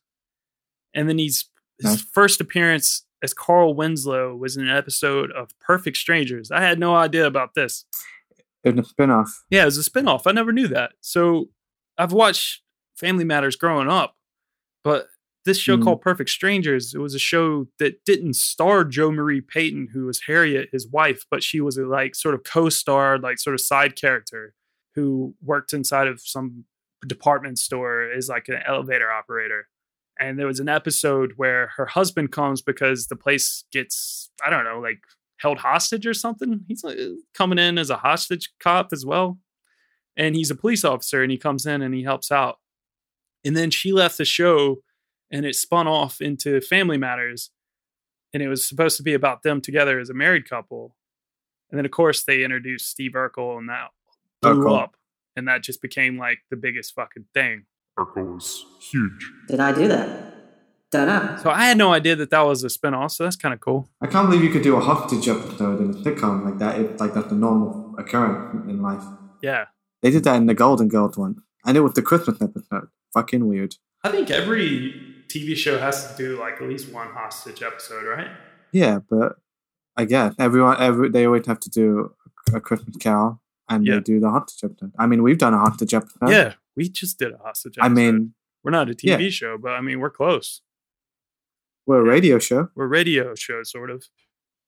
and 0.94 1.08
then 1.08 1.18
he's 1.20 1.50
his 1.80 1.92
Nice. 1.92 2.02
first 2.02 2.42
appearance 2.42 3.06
as 3.22 3.34
Carl 3.36 3.76
Winslow 3.76 4.36
was 4.36 4.58
in 4.58 4.68
an 4.68 4.76
episode 4.76 5.32
of 5.32 5.58
Perfect 5.60 5.98
Strangers. 5.98 6.50
I 6.52 6.62
had 6.62 6.80
no 6.80 6.96
idea 6.96 7.28
about 7.28 7.54
this. 7.54 7.86
Was 8.64 8.78
a 8.78 8.84
spin 8.84 9.10
off. 9.12 9.44
Yeah, 9.50 9.64
it 9.64 9.66
was 9.66 9.78
a 9.86 9.90
spinoff. 9.90 10.24
I 10.26 10.32
never 10.32 10.52
knew 10.52 10.68
that. 10.70 10.94
So 11.02 11.50
I've 11.98 12.14
watched 12.14 12.62
Family 12.96 13.24
Matters 13.24 13.56
growing 13.56 13.90
up, 13.90 14.16
but 14.84 15.10
this 15.46 15.58
show 15.58 15.76
Mm. 15.78 15.84
called 15.84 16.02
Perfect 16.02 16.30
Strangers, 16.30 16.94
it 16.94 17.00
was 17.00 17.16
a 17.16 17.20
show 17.20 17.68
that 17.80 18.04
didn't 18.06 18.36
star 18.36 18.84
Jo 18.84 19.12
Marie 19.12 19.42
Payton, 19.42 19.90
who 19.94 20.06
was 20.06 20.22
Harriet, 20.28 20.70
his 20.72 20.88
wife, 20.88 21.26
but 21.32 21.42
she 21.44 21.60
was 21.62 21.78
a 21.78 21.86
like 21.86 22.14
sort 22.16 22.36
of 22.36 22.44
co-star, 22.44 23.18
like 23.18 23.40
sort 23.40 23.54
of 23.56 23.62
side 23.62 23.96
character 23.96 24.54
who 24.96 25.34
worked 25.42 25.74
inside 25.74 26.08
of 26.08 26.20
some 26.22 26.66
department 27.08 27.58
store 27.58 28.12
as 28.12 28.30
like 28.30 28.48
an 28.50 28.60
elevator 28.68 29.12
operator. 29.12 29.68
And 30.20 30.38
there 30.38 30.46
was 30.46 30.60
an 30.60 30.70
episode 30.70 31.34
where 31.38 31.72
her 31.78 31.88
husband 31.88 32.32
comes 32.32 32.62
because 32.62 33.08
the 33.08 33.16
place 33.16 33.64
gets, 33.72 34.30
I 34.46 34.52
don't 34.52 34.66
know, 34.66 34.80
like 34.80 35.00
held 35.38 35.58
hostage 35.58 36.06
or 36.06 36.14
something. 36.14 36.60
He's 36.68 36.84
like 36.84 37.00
coming 37.34 37.58
in 37.58 37.80
as 37.80 37.90
a 37.90 37.98
hostage 37.98 38.52
cop 38.60 38.94
as 38.94 39.04
well. 39.04 39.40
And 40.16 40.36
he's 40.36 40.52
a 40.52 40.56
police 40.56 40.84
officer 40.84 41.24
and 41.24 41.32
he 41.32 41.38
comes 41.40 41.66
in 41.66 41.82
and 41.82 41.96
he 41.96 42.04
helps 42.04 42.32
out. 42.32 42.60
And 43.44 43.58
then 43.58 43.72
she 43.72 43.92
left 43.92 44.20
the 44.20 44.26
show 44.26 44.84
and 45.32 45.46
it 45.46 45.56
spun 45.56 45.88
off 45.88 46.22
into 46.22 46.62
Family 46.62 46.98
Matters. 46.98 47.52
And 48.34 48.42
it 48.42 48.48
was 48.48 48.66
supposed 48.66 48.98
to 48.98 49.04
be 49.04 49.14
about 49.14 49.44
them 49.44 49.60
together 49.60 50.00
as 50.00 50.10
a 50.10 50.14
married 50.14 50.50
couple. 50.50 50.96
And 51.70 51.78
then, 51.78 51.86
of 51.86 51.92
course, 51.92 52.24
they 52.24 52.44
introduced 52.44 52.90
Steve 52.90 53.12
Urkel 53.12 53.58
and 53.58 53.70
that 53.70 53.90
blew 54.42 54.64
Urkel. 54.64 54.80
up. 54.80 54.96
And 55.36 55.48
that 55.48 55.64
just 55.64 55.82
became 55.82 56.18
like 56.18 56.40
the 56.50 56.58
biggest 56.58 56.94
fucking 56.94 57.26
thing. 57.34 57.66
Urkel 58.00 58.36
was 58.36 58.66
huge. 58.80 59.32
Did 59.48 59.60
I 59.60 59.74
do 59.74 59.88
that? 59.88 60.32
Dunno. 60.92 61.38
So 61.42 61.50
I 61.50 61.66
had 61.66 61.78
no 61.78 61.94
idea 61.94 62.18
that 62.18 62.30
that 62.32 62.42
was 62.42 62.64
a 62.64 62.68
spinoff. 62.68 63.12
So 63.12 63.24
that's 63.24 63.38
kind 63.38 63.54
of 63.54 63.62
cool. 63.62 63.90
I 64.02 64.08
can't 64.08 64.30
believe 64.30 64.44
you 64.44 64.50
could 64.50 64.62
do 64.62 64.76
a 64.76 64.82
hostage 64.82 65.28
episode 65.28 65.80
in 65.80 65.92
a 65.92 65.94
sitcom 65.94 66.44
like 66.44 66.58
that. 66.60 66.80
It's 66.80 67.00
like 67.00 67.14
that's 67.14 67.32
a 67.32 67.36
normal 67.36 67.96
occurrence 67.98 68.70
in 68.70 68.82
life. 68.82 69.04
Yeah. 69.42 69.66
They 70.02 70.12
did 70.12 70.24
that 70.26 70.36
in 70.36 70.48
the 70.48 70.54
Golden 70.54 70.90
Girls 70.90 71.18
one. 71.18 71.38
And 71.66 71.78
it 71.78 71.82
was 71.82 71.94
the 71.94 72.02
Christmas 72.02 72.42
episode. 72.42 72.90
Fucking 73.14 73.48
weird. 73.48 73.76
I 74.04 74.10
think 74.10 74.32
every 74.32 75.11
TV 75.32 75.56
show 75.56 75.78
has 75.80 76.12
to 76.12 76.18
do 76.18 76.40
like 76.40 76.56
at 76.62 76.64
least 76.68 76.92
one 76.92 77.08
hostage 77.08 77.62
episode, 77.64 78.06
right? 78.06 78.30
Yeah, 78.72 79.00
but 79.10 79.38
I 79.98 80.06
guess 80.06 80.34
everyone, 80.40 80.78
every 80.82 81.10
they 81.10 81.26
always 81.26 81.46
have 81.48 81.60
to 81.62 81.70
do 81.70 82.14
a 82.54 82.60
Christmas 82.62 82.96
Carol, 82.98 83.42
and 83.70 83.86
Yeah. 83.86 83.96
they 83.96 84.02
do 84.02 84.20
the 84.20 84.30
hostage 84.30 84.64
episode. 84.70 84.92
I 84.98 85.08
mean, 85.08 85.24
we've 85.24 85.38
done 85.38 85.54
a 85.54 85.60
hostage 85.60 85.94
episode. 85.94 86.30
Yeah. 86.30 86.54
We 86.76 86.90
just 86.90 87.20
did 87.20 87.34
a 87.34 87.38
hostage 87.38 87.78
episode. 87.78 87.86
I 87.92 87.94
mean, 87.94 88.34
we're 88.64 88.72
not 88.72 88.90
a 88.90 88.96
yeah. 89.02 89.18
TV 89.18 89.32
show, 89.32 89.58
but 89.58 89.72
I 89.72 89.82
mean, 89.82 90.00
we're 90.00 90.10
close. 90.10 90.62
we're 91.88 92.00
a 92.00 92.04
radio 92.04 92.40
show. 92.40 92.70
we're 92.76 92.86
a 92.86 92.88
radio 92.88 93.34
show 93.36 93.64
sort 93.64 93.90
of 93.90 94.06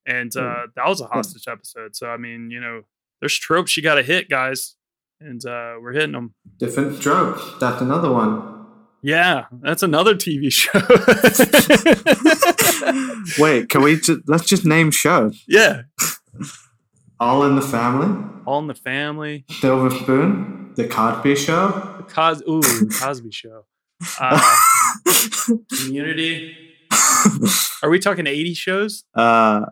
and 0.05 0.35
uh 0.35 0.41
Yeah. 0.41 0.65
that 0.75 0.87
was 0.87 0.99
a 0.99 1.05
hostage 1.05 1.47
episode 1.47 1.95
so 1.95 2.09
i 2.09 2.17
mean 2.17 2.49
you 2.51 2.59
know 2.59 2.81
there's 3.21 3.37
tropes 3.37 3.77
you 3.77 3.83
got 3.83 3.95
to 3.95 4.03
hit 4.03 4.29
guys 4.29 4.75
and 5.21 5.45
uh, 5.45 5.75
we're 5.79 5.93
hitting 5.93 6.11
them. 6.11 6.33
Different 6.57 6.97
stroke. 6.97 7.39
That's 7.61 7.81
another 7.81 8.11
one. 8.11 8.52
Yeah, 9.05 9.45
that's 9.61 9.83
another 9.83 10.15
TV 10.15 10.49
show. 10.51 10.79
Wait, 13.43 13.69
can 13.69 13.81
we 13.81 13.97
just 13.97 14.21
let's 14.27 14.45
just 14.45 14.65
name 14.65 14.91
shows? 14.91 15.43
yeah, 15.47 15.81
All 17.19 17.43
in 17.43 17.55
the 17.55 17.61
Family, 17.61 18.15
All 18.45 18.59
in 18.59 18.67
the 18.67 18.73
Family, 18.75 19.45
Silver 19.49 19.89
Spoon, 19.89 20.71
The 20.75 20.87
Cosby 20.87 21.35
Show. 21.35 21.95
the 21.97 22.03
Cos 22.03 22.41
ooh, 22.47 22.61
the 22.61 22.97
Cosby 23.01 23.31
Show, 23.31 23.65
uh, 24.19 24.41
Community. 25.83 26.55
Are 27.81 27.89
we 27.89 27.99
talking 27.99 28.27
80 28.27 28.53
shows? 28.53 29.03
uh, 29.15 29.65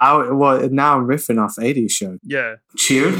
I, 0.00 0.30
well, 0.32 0.68
now 0.70 0.98
I'm 0.98 1.06
riffing 1.06 1.42
off 1.42 1.54
80 1.58 1.88
shows. 1.88 2.18
Yeah, 2.22 2.56
Cheers, 2.76 3.14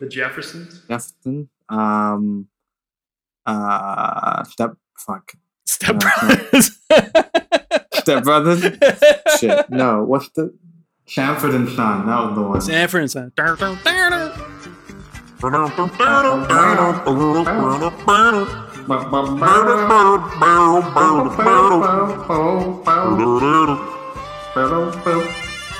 The 0.00 0.08
Jeffersons, 0.08 0.80
Jefferson, 0.88 1.50
um, 1.68 2.46
uh, 3.50 4.44
Step, 4.44 4.74
fuck, 4.98 5.32
Step 5.66 5.96
No, 5.96 6.00
Brothers. 6.00 6.78
Step 7.94 8.24
Brothers. 8.24 8.62
Shit, 9.38 9.70
no, 9.70 10.04
what's 10.10 10.28
the 10.30 10.54
Sanford 11.06 11.54
and 11.54 11.68
Son? 11.68 12.06
That 12.06 12.26
was 12.26 12.34
the 12.34 12.42
one. 12.42 12.60
Sanford 12.60 13.00
and 13.02 13.10
Son. 13.10 13.32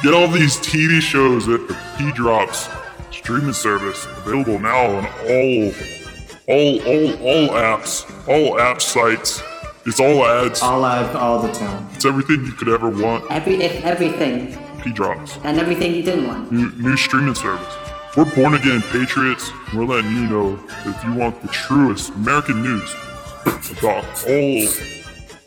Get 0.02 0.14
all 0.14 0.28
these 0.28 0.56
TV 0.56 1.00
shows 1.00 1.46
at 1.48 1.68
the 1.68 1.76
P 1.98 2.10
Drops 2.12 2.68
streaming 3.10 3.52
service 3.52 4.06
available 4.06 4.58
now 4.58 4.86
on 4.96 5.06
all 5.06 6.00
all 6.50 6.80
all 6.80 7.09
all 7.28 7.49
apps, 7.50 8.28
all 8.28 8.59
app 8.59 8.83
sites. 8.83 9.42
It's 9.87 10.00
all 10.00 10.26
ads. 10.26 10.61
All 10.62 10.85
ads 10.85 11.14
all 11.16 11.40
the 11.40 11.52
time. 11.52 11.88
It's 11.95 12.04
everything 12.04 12.45
you 12.45 12.52
could 12.52 12.69
ever 12.69 12.90
want. 12.90 13.25
Every, 13.30 13.62
everything 13.62 14.59
P 14.83 14.92
Drops. 14.92 15.38
and 15.45 15.59
everything 15.59 15.95
you 15.95 16.02
didn't 16.02 16.26
want. 16.26 16.52
New, 16.52 16.71
new 16.73 16.97
streaming 16.97 17.35
service. 17.35 17.75
We're 18.16 18.35
born 18.35 18.54
again 18.54 18.83
patriots. 18.83 19.50
We're 19.73 19.85
letting 19.85 20.11
you 20.12 20.26
know 20.28 20.57
that 20.57 20.87
if 20.87 21.04
you 21.04 21.14
want 21.14 21.40
the 21.40 21.49
truest 21.49 22.11
American 22.11 22.62
news 22.62 22.95
about 23.78 24.04
all 24.04 24.66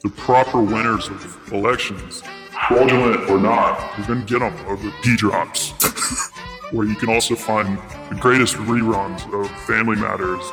the 0.01 0.11
proper 0.15 0.61
winners 0.61 1.09
of 1.09 1.53
elections, 1.53 2.23
fraudulent 2.67 3.29
or 3.29 3.39
not, 3.39 3.97
you're 3.97 4.07
gonna 4.07 4.25
get 4.25 4.39
them 4.39 4.55
over 4.67 4.91
P 5.03 5.15
Drops, 5.17 5.71
where 6.71 6.87
you 6.87 6.95
can 6.95 7.09
also 7.09 7.35
find 7.35 7.77
the 8.09 8.15
greatest 8.15 8.55
reruns 8.55 9.21
of 9.33 9.49
Family 9.67 9.97
Matters, 9.97 10.43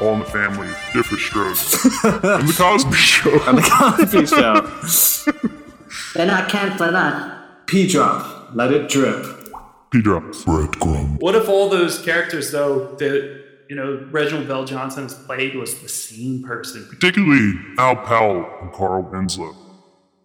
All 0.00 0.12
in 0.12 0.18
the 0.18 0.24
Family, 0.26 0.68
Different 0.92 1.22
Strokes, 1.22 1.84
and 2.04 2.48
The 2.48 2.54
Cosby 2.56 2.92
Show. 2.92 3.30
And 3.48 3.56
the 3.58 3.62
Cosby 3.62 4.26
Show. 5.32 5.72
They're 6.14 6.26
not 6.26 6.48
canceling 6.50 6.92
that. 6.92 7.66
P 7.66 7.88
drop. 7.88 8.54
Let 8.54 8.72
it 8.72 8.88
drip. 8.90 9.24
P 9.90 10.02
Drops. 10.02 10.44
Breadcrumb. 10.44 11.20
What 11.20 11.34
if 11.34 11.48
all 11.48 11.68
those 11.70 11.98
characters, 12.02 12.50
though, 12.50 12.94
that 12.96 13.44
you 13.70 13.76
know 13.76 14.06
Reginald 14.10 14.46
VelJohnson 14.46 15.02
has 15.04 15.14
played 15.14 15.54
was 15.54 15.80
the 15.80 15.88
same 15.88 16.42
person? 16.42 16.86
Particularly 16.90 17.54
Al 17.78 17.96
Powell 17.96 18.46
and 18.60 18.72
Carl 18.72 19.02
Winslow. 19.10 19.56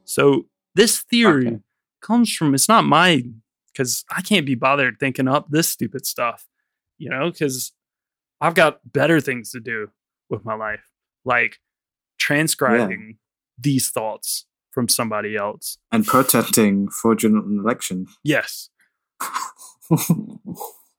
So 0.03 0.47
this 0.75 0.99
theory 0.99 1.47
Okay. 1.47 1.59
comes 2.01 2.33
from 2.35 2.53
it's 2.53 2.67
not 2.67 2.83
my 2.83 3.23
because 3.71 4.03
I 4.11 4.21
can't 4.21 4.45
be 4.45 4.55
bothered 4.55 4.97
thinking 4.99 5.27
up 5.29 5.47
this 5.49 5.69
stupid 5.69 6.05
stuff, 6.05 6.45
you 6.97 7.09
know, 7.09 7.31
because 7.31 7.71
I've 8.41 8.55
got 8.55 8.79
better 8.91 9.21
things 9.21 9.51
to 9.51 9.59
do 9.59 9.89
with 10.29 10.43
my 10.43 10.55
life, 10.55 10.83
like 11.23 11.59
transcribing 12.17 13.17
these 13.57 13.89
thoughts 13.89 14.47
from 14.71 14.89
somebody 14.89 15.35
else. 15.35 15.77
And 15.91 16.05
protesting 16.05 16.87
for 16.87 17.15
fraudulent 17.15 17.59
election. 17.59 18.07
Yes. 18.23 18.69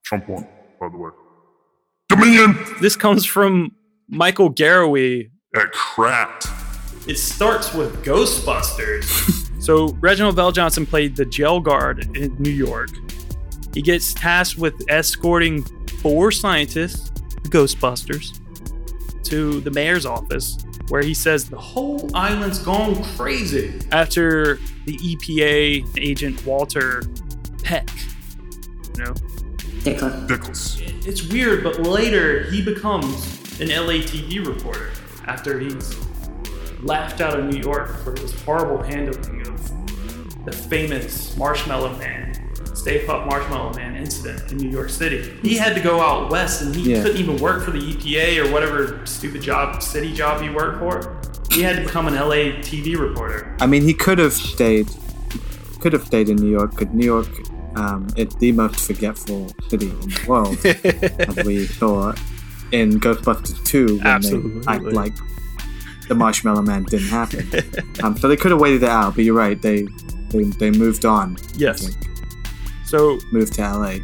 Trump 0.05 0.29
won, 0.29 0.47
by 0.81 0.89
the 0.89 0.97
way. 0.97 1.11
Dominion 2.09 2.57
This 2.81 2.95
comes 2.95 3.25
from 3.25 3.75
Michael 4.09 4.51
Garraway 4.51 5.31
at 5.57 5.73
Cracked. 5.73 6.47
It 7.09 7.17
starts 7.17 7.75
with 7.75 8.05
Ghostbusters. 8.05 9.61
so 9.63 9.89
Reginald 10.01 10.37
VelJohnson 10.37 10.87
played 10.87 11.17
the 11.17 11.25
jail 11.25 11.59
guard 11.59 12.17
in 12.17 12.37
New 12.39 12.51
York. 12.51 12.91
He 13.75 13.83
gets 13.83 14.15
tasked 14.15 14.59
with 14.59 14.75
escorting 14.89 15.65
four 16.03 16.31
scientists, 16.31 17.11
the 17.11 17.22
Ghostbusters, 17.53 18.41
to 19.25 19.61
the 19.61 19.71
mayor's 19.71 20.07
office, 20.07 20.59
where 20.89 21.03
he 21.03 21.15
says 21.15 21.49
the 21.49 21.59
whole 21.59 22.11
island's 22.15 22.59
gone 22.59 23.03
crazy 23.17 23.81
after 23.93 24.57
the 24.87 24.97
EPA 24.97 25.87
agent 25.99 26.45
Walter 26.45 27.03
Peck. 27.63 27.89
You 28.97 29.05
know, 29.05 29.15
Dickler. 29.85 30.29
Nicholas. 30.29 30.81
it's 31.07 31.29
weird, 31.29 31.63
but 31.63 31.81
later 31.81 32.51
he 32.51 32.63
becomes 32.63 33.41
an 33.61 33.69
LA 33.69 34.03
TV 34.03 34.45
reporter 34.45 34.91
after 35.27 35.59
he's 35.59 35.97
laughed 36.83 37.21
out 37.21 37.39
of 37.39 37.45
New 37.47 37.61
York 37.61 37.97
for 38.03 38.13
his 38.13 38.33
horrible 38.43 38.83
handling 38.83 39.47
of 39.47 40.45
the 40.45 40.53
famous 40.53 41.37
Marshmallow 41.37 41.97
Man, 41.99 42.22
Stay 42.83 43.07
Puft 43.07 43.27
Marshmallow 43.27 43.75
Man 43.75 43.95
incident 43.95 44.51
in 44.51 44.59
New 44.59 44.69
York 44.69 44.91
City. 44.91 45.39
He 45.41 45.57
had 45.57 45.73
to 45.77 45.81
go 45.81 46.01
out 46.01 46.33
west 46.33 46.63
and 46.63 46.75
he 46.75 46.91
Yeah. 46.91 47.03
couldn't 47.05 47.17
even 47.19 47.37
work 47.37 47.63
for 47.63 47.71
the 47.71 47.79
EPA 47.79 48.39
or 48.45 48.51
whatever 48.53 49.01
stupid 49.07 49.41
job, 49.41 49.81
city 49.81 50.13
job 50.13 50.43
he 50.43 50.51
worked 50.51 50.81
for. 50.81 51.17
He 51.53 51.63
had 51.63 51.77
to 51.77 51.83
become 51.83 52.09
an 52.09 52.15
LA 52.17 52.61
TV 52.61 52.97
reporter. 52.99 53.57
I 53.61 53.67
mean, 53.67 53.83
he 53.83 53.95
could 53.95 54.19
have 54.19 54.33
stayed. 54.33 54.89
Could 55.79 55.93
have 55.93 56.05
stayed 56.05 56.29
in 56.29 56.37
New 56.39 56.51
York. 56.51 56.73
Because 56.77 56.93
New 56.93 57.05
York, 57.05 57.29
um, 57.77 58.09
it's 58.17 58.35
the 58.37 58.51
most 58.51 58.81
forgetful 58.85 59.53
city 59.69 59.89
in 59.91 60.01
the 60.01 60.25
world, 60.27 60.57
as 61.39 61.47
we 61.47 61.67
saw 61.67 62.13
in 62.73 62.99
Ghostbusters 62.99 63.65
2 63.65 63.99
when 63.99 64.07
Absolutely. 64.09 64.61
they 64.61 64.73
act 64.73 64.83
like 64.87 65.15
the 66.09 66.17
Marshmallow 66.17 66.63
Man 66.63 66.83
didn't 66.83 67.07
happen. 67.11 67.49
um, 68.03 68.17
so 68.17 68.27
they 68.27 68.37
could 68.37 68.51
have 68.51 68.61
waited 68.61 68.83
it 68.83 68.89
out. 68.89 69.15
But 69.15 69.23
you're 69.23 69.37
right. 69.37 69.63
They 69.63 69.87
they, 70.31 70.43
they 70.59 70.73
moved 70.73 71.05
on. 71.05 71.37
I 71.37 71.43
Yes. 71.57 71.97
Think. 72.99 73.21
So, 73.23 73.27
Moved 73.33 73.55
to 73.55 73.63
LA. 73.63 73.97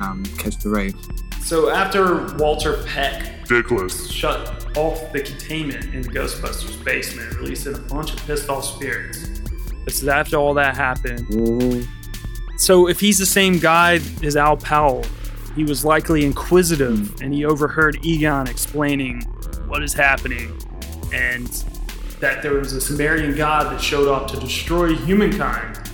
Um, 0.00 0.24
catch 0.38 0.58
the 0.58 0.68
rain. 0.70 0.94
so 1.42 1.70
after 1.70 2.26
Walter 2.36 2.82
Peck 2.84 3.50
Nicholas. 3.50 4.10
shut 4.10 4.66
off 4.76 5.12
the 5.12 5.20
containment 5.22 5.84
in 5.94 6.02
the 6.02 6.08
Ghostbusters 6.08 6.84
basement, 6.84 7.34
releasing 7.36 7.74
a 7.74 7.78
bunch 7.78 8.12
of 8.12 8.18
pissed 8.26 8.48
off 8.50 8.64
spirits. 8.64 9.28
This 9.86 10.02
is 10.02 10.08
after 10.08 10.36
all 10.36 10.52
that 10.54 10.76
happened. 10.76 11.26
Ooh. 11.34 11.86
So 12.58 12.88
if 12.88 13.00
he's 13.00 13.18
the 13.18 13.26
same 13.26 13.58
guy 13.58 14.00
as 14.22 14.36
Al 14.36 14.56
Powell, 14.56 15.04
he 15.54 15.64
was 15.64 15.84
likely 15.84 16.24
inquisitive 16.26 17.20
and 17.22 17.32
he 17.32 17.44
overheard 17.44 18.04
Egon 18.04 18.48
explaining 18.48 19.22
what 19.68 19.82
is 19.82 19.94
happening 19.94 20.58
and 21.14 21.46
that 22.20 22.42
there 22.42 22.54
was 22.54 22.72
a 22.72 22.80
Sumerian 22.80 23.34
god 23.36 23.72
that 23.72 23.80
showed 23.80 24.08
up 24.08 24.28
to 24.32 24.40
destroy 24.40 24.94
humankind. 24.94 25.85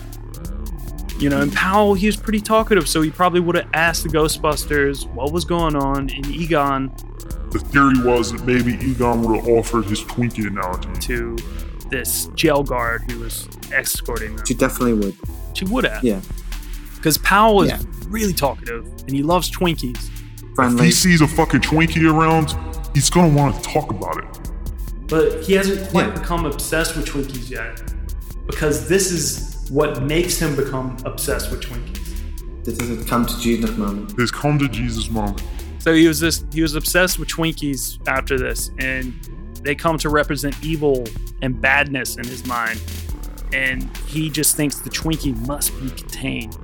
You 1.22 1.28
know, 1.30 1.40
and 1.40 1.52
Powell, 1.52 1.94
he 1.94 2.06
was 2.06 2.16
pretty 2.16 2.40
talkative, 2.40 2.88
so 2.88 3.00
he 3.00 3.08
probably 3.10 3.38
would 3.38 3.54
have 3.54 3.68
asked 3.74 4.02
the 4.02 4.08
Ghostbusters 4.08 5.06
what 5.12 5.32
was 5.32 5.44
going 5.44 5.76
on, 5.76 6.10
and 6.10 6.26
Egon 6.26 6.92
The 7.52 7.60
theory 7.60 7.94
was 8.02 8.32
that 8.32 8.44
maybe 8.44 8.72
Egon 8.84 9.22
would 9.22 9.36
have 9.36 9.48
offered 9.48 9.84
his 9.84 10.00
Twinkie 10.02 10.48
analogy. 10.48 10.88
to 11.06 11.36
this 11.90 12.26
jail 12.34 12.64
guard 12.64 13.08
who 13.08 13.20
was 13.20 13.46
escorting 13.72 14.34
them. 14.34 14.44
She 14.46 14.54
definitely 14.54 14.94
would. 14.94 15.16
She 15.54 15.64
would 15.66 15.84
have. 15.84 16.02
Yeah. 16.02 16.20
Because 16.96 17.18
Powell 17.18 17.62
is 17.62 17.70
Yeah. 17.70 17.78
really 18.08 18.32
talkative 18.32 18.84
and 19.06 19.10
he 19.14 19.22
loves 19.22 19.48
Twinkies. 19.50 20.08
Friendly. 20.56 20.80
If 20.80 20.84
he 20.86 20.90
sees 20.90 21.20
a 21.20 21.28
fucking 21.28 21.60
Twinkie 21.60 22.10
around, 22.10 22.56
he's 22.94 23.10
gonna 23.10 23.28
want 23.28 23.54
to 23.54 23.62
talk 23.62 23.90
about 23.90 24.16
it. 24.18 24.50
But 25.06 25.44
he 25.44 25.52
hasn't 25.52 25.88
quite 25.90 26.06
Yeah. 26.08 26.14
become 26.14 26.46
obsessed 26.46 26.96
with 26.96 27.06
Twinkies 27.06 27.48
yet. 27.50 27.80
Because 28.46 28.88
this 28.88 29.12
is 29.12 29.51
what 29.72 30.02
makes 30.02 30.38
him 30.38 30.54
become 30.54 30.98
obsessed 31.06 31.50
with 31.50 31.62
Twinkies. 31.62 32.62
This 32.62 32.78
is 32.78 33.02
a 33.02 33.08
come 33.08 33.24
to 33.24 33.40
Jesus 33.40 33.70
moment. 33.70 34.14
His 34.18 34.30
come 34.30 34.58
to 34.58 34.68
Jesus 34.68 35.08
moment. 35.10 35.42
So 35.78 35.94
he 35.94 36.06
was 36.06 36.20
this 36.20 36.44
he 36.52 36.60
was 36.60 36.74
obsessed 36.74 37.18
with 37.18 37.28
Twinkies 37.28 37.98
after 38.06 38.38
this, 38.38 38.70
and 38.78 39.14
they 39.62 39.74
come 39.74 39.96
to 39.98 40.10
represent 40.10 40.54
evil 40.62 41.06
and 41.40 41.58
badness 41.58 42.16
in 42.16 42.24
his 42.24 42.44
mind. 42.44 42.80
And 43.54 43.94
he 44.06 44.28
just 44.28 44.56
thinks 44.56 44.78
the 44.78 44.90
Twinkie 44.90 45.34
must 45.46 45.72
be 45.80 45.88
contained. 45.88 46.56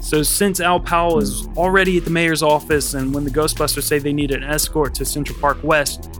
So 0.00 0.22
since 0.22 0.58
Al 0.58 0.80
Powell 0.80 1.18
is 1.18 1.46
already 1.48 1.98
at 1.98 2.04
the 2.04 2.10
mayor's 2.10 2.42
office, 2.42 2.94
and 2.94 3.14
when 3.14 3.24
the 3.24 3.30
Ghostbusters 3.30 3.82
say 3.82 3.98
they 3.98 4.12
need 4.14 4.30
an 4.30 4.42
escort 4.42 4.94
to 4.94 5.04
Central 5.04 5.38
Park 5.38 5.62
West, 5.62 6.17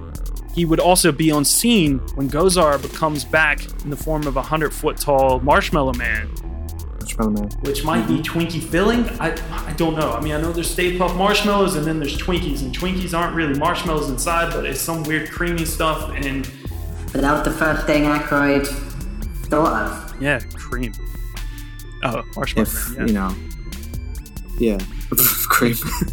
he 0.58 0.64
would 0.64 0.80
also 0.80 1.12
be 1.12 1.30
on 1.30 1.44
scene 1.44 1.98
when 2.16 2.28
Gozer 2.28 2.82
comes 2.92 3.24
back 3.24 3.64
in 3.84 3.90
the 3.90 3.96
form 3.96 4.26
of 4.26 4.36
a 4.36 4.42
hundred 4.42 4.74
foot 4.74 4.96
tall 4.96 5.38
marshmallow 5.38 5.92
man. 5.92 6.28
Marshmallow 6.98 7.30
Man. 7.30 7.48
which 7.60 7.84
might 7.84 8.08
be 8.08 8.14
mm-hmm. 8.14 8.38
Twinkie 8.38 8.60
filling. 8.60 9.04
I 9.20 9.36
I 9.52 9.72
don't 9.74 9.96
know. 9.96 10.10
I 10.10 10.20
mean, 10.20 10.32
I 10.32 10.40
know 10.40 10.50
there's 10.50 10.68
Stay 10.68 10.98
Puft 10.98 11.16
marshmallows 11.16 11.76
and 11.76 11.86
then 11.86 12.00
there's 12.00 12.18
Twinkies, 12.18 12.62
and 12.62 12.76
Twinkies 12.76 13.16
aren't 13.16 13.36
really 13.36 13.56
marshmallows 13.56 14.10
inside, 14.10 14.52
but 14.52 14.66
it's 14.66 14.80
some 14.80 15.04
weird 15.04 15.30
creamy 15.30 15.64
stuff, 15.64 16.10
and 16.16 16.50
But 17.12 17.20
that 17.20 17.32
was 17.34 17.44
the 17.44 17.56
first 17.56 17.86
thing 17.86 18.02
Aykroyd 18.02 18.66
thought 19.46 19.80
of. 19.80 20.20
yeah, 20.20 20.40
cream. 20.56 20.92
Oh, 22.02 22.24
marshmallow. 22.34 22.68
If, 22.68 22.98
man, 22.98 23.06
you 23.06 23.14
know. 23.14 23.32
Yeah. 24.58 24.78
cream. 25.48 25.76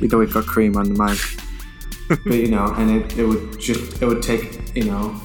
you 0.00 0.06
know, 0.06 0.18
we've 0.18 0.32
got 0.32 0.46
cream 0.46 0.76
on 0.76 0.94
the 0.94 1.04
mic. 1.04 1.18
But, 2.08 2.34
you 2.34 2.48
know, 2.48 2.72
and 2.76 2.90
it, 2.90 3.18
it 3.18 3.24
would 3.26 3.58
just, 3.58 4.02
it 4.02 4.06
would 4.06 4.22
take, 4.22 4.74
you 4.76 4.84
know, 4.84 5.18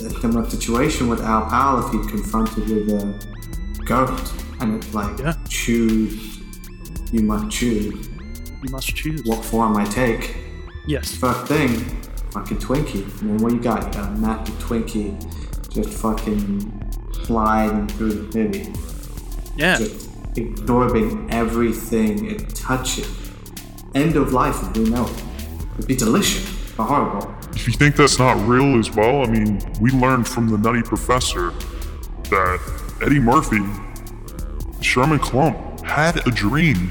a 0.00 0.10
similar 0.20 0.48
situation 0.48 1.08
with 1.08 1.20
Al 1.22 1.46
Powell 1.46 1.86
if 1.86 1.92
he'd 1.92 2.08
confronted 2.10 2.68
with 2.68 2.88
a 2.90 3.84
ghost 3.84 4.34
and 4.60 4.74
it's 4.74 4.92
like, 4.94 5.18
Yeah. 5.18 5.34
choose, 5.48 6.40
you 7.12 7.20
must 7.20 7.50
choose. 7.56 8.08
You 8.62 8.70
must 8.70 8.88
choose. 8.94 9.22
What 9.24 9.44
form 9.44 9.76
I 9.76 9.84
take? 9.84 10.36
Yes. 10.86 11.14
First 11.14 11.46
thing, 11.46 11.68
fucking 12.32 12.58
Twinkie. 12.58 13.04
And 13.20 13.30
then 13.30 13.36
what 13.38 13.52
you 13.52 13.60
got? 13.60 13.86
You 13.86 13.92
got 13.92 14.08
a 14.08 14.16
massive 14.16 14.54
Twinkie 14.56 15.70
just 15.72 15.90
fucking 16.00 16.92
sliding 17.24 17.86
through 17.88 18.12
the 18.12 18.32
city. 18.32 18.72
Yeah. 19.56 19.78
Just 19.78 20.08
absorbing 20.36 21.30
everything 21.30 22.26
it 22.30 22.48
touches. 22.54 23.08
End 23.94 24.16
of 24.16 24.32
life 24.32 24.56
as 24.62 24.78
we 24.78 24.90
know 24.90 25.06
it. 25.06 25.22
It'd 25.76 25.88
be 25.88 25.96
delicious, 25.96 26.72
but 26.76 26.84
horrible. 26.84 27.34
If 27.54 27.66
you 27.66 27.74
think 27.74 27.96
that's 27.96 28.18
not 28.18 28.36
real 28.46 28.78
as 28.78 28.90
well, 28.90 29.22
I 29.22 29.26
mean, 29.26 29.60
we 29.80 29.90
learned 29.90 30.26
from 30.26 30.48
the 30.48 30.58
Nutty 30.58 30.82
Professor 30.82 31.50
that 32.30 32.60
Eddie 33.02 33.20
Murphy, 33.20 33.60
Sherman 34.80 35.18
Klump, 35.18 35.84
had 35.84 36.26
a 36.26 36.30
dream 36.30 36.90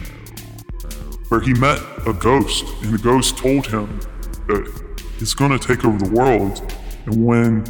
where 1.30 1.42
he 1.42 1.54
met 1.54 1.80
a 2.06 2.14
ghost, 2.14 2.66
and 2.84 2.94
the 2.94 2.98
ghost 2.98 3.38
told 3.38 3.68
him 3.68 4.00
that 4.48 4.96
it's 5.20 5.34
going 5.34 5.58
to 5.58 5.68
take 5.68 5.84
over 5.84 5.98
the 5.98 6.12
world. 6.12 6.72
And 7.06 7.26
when 7.26 7.66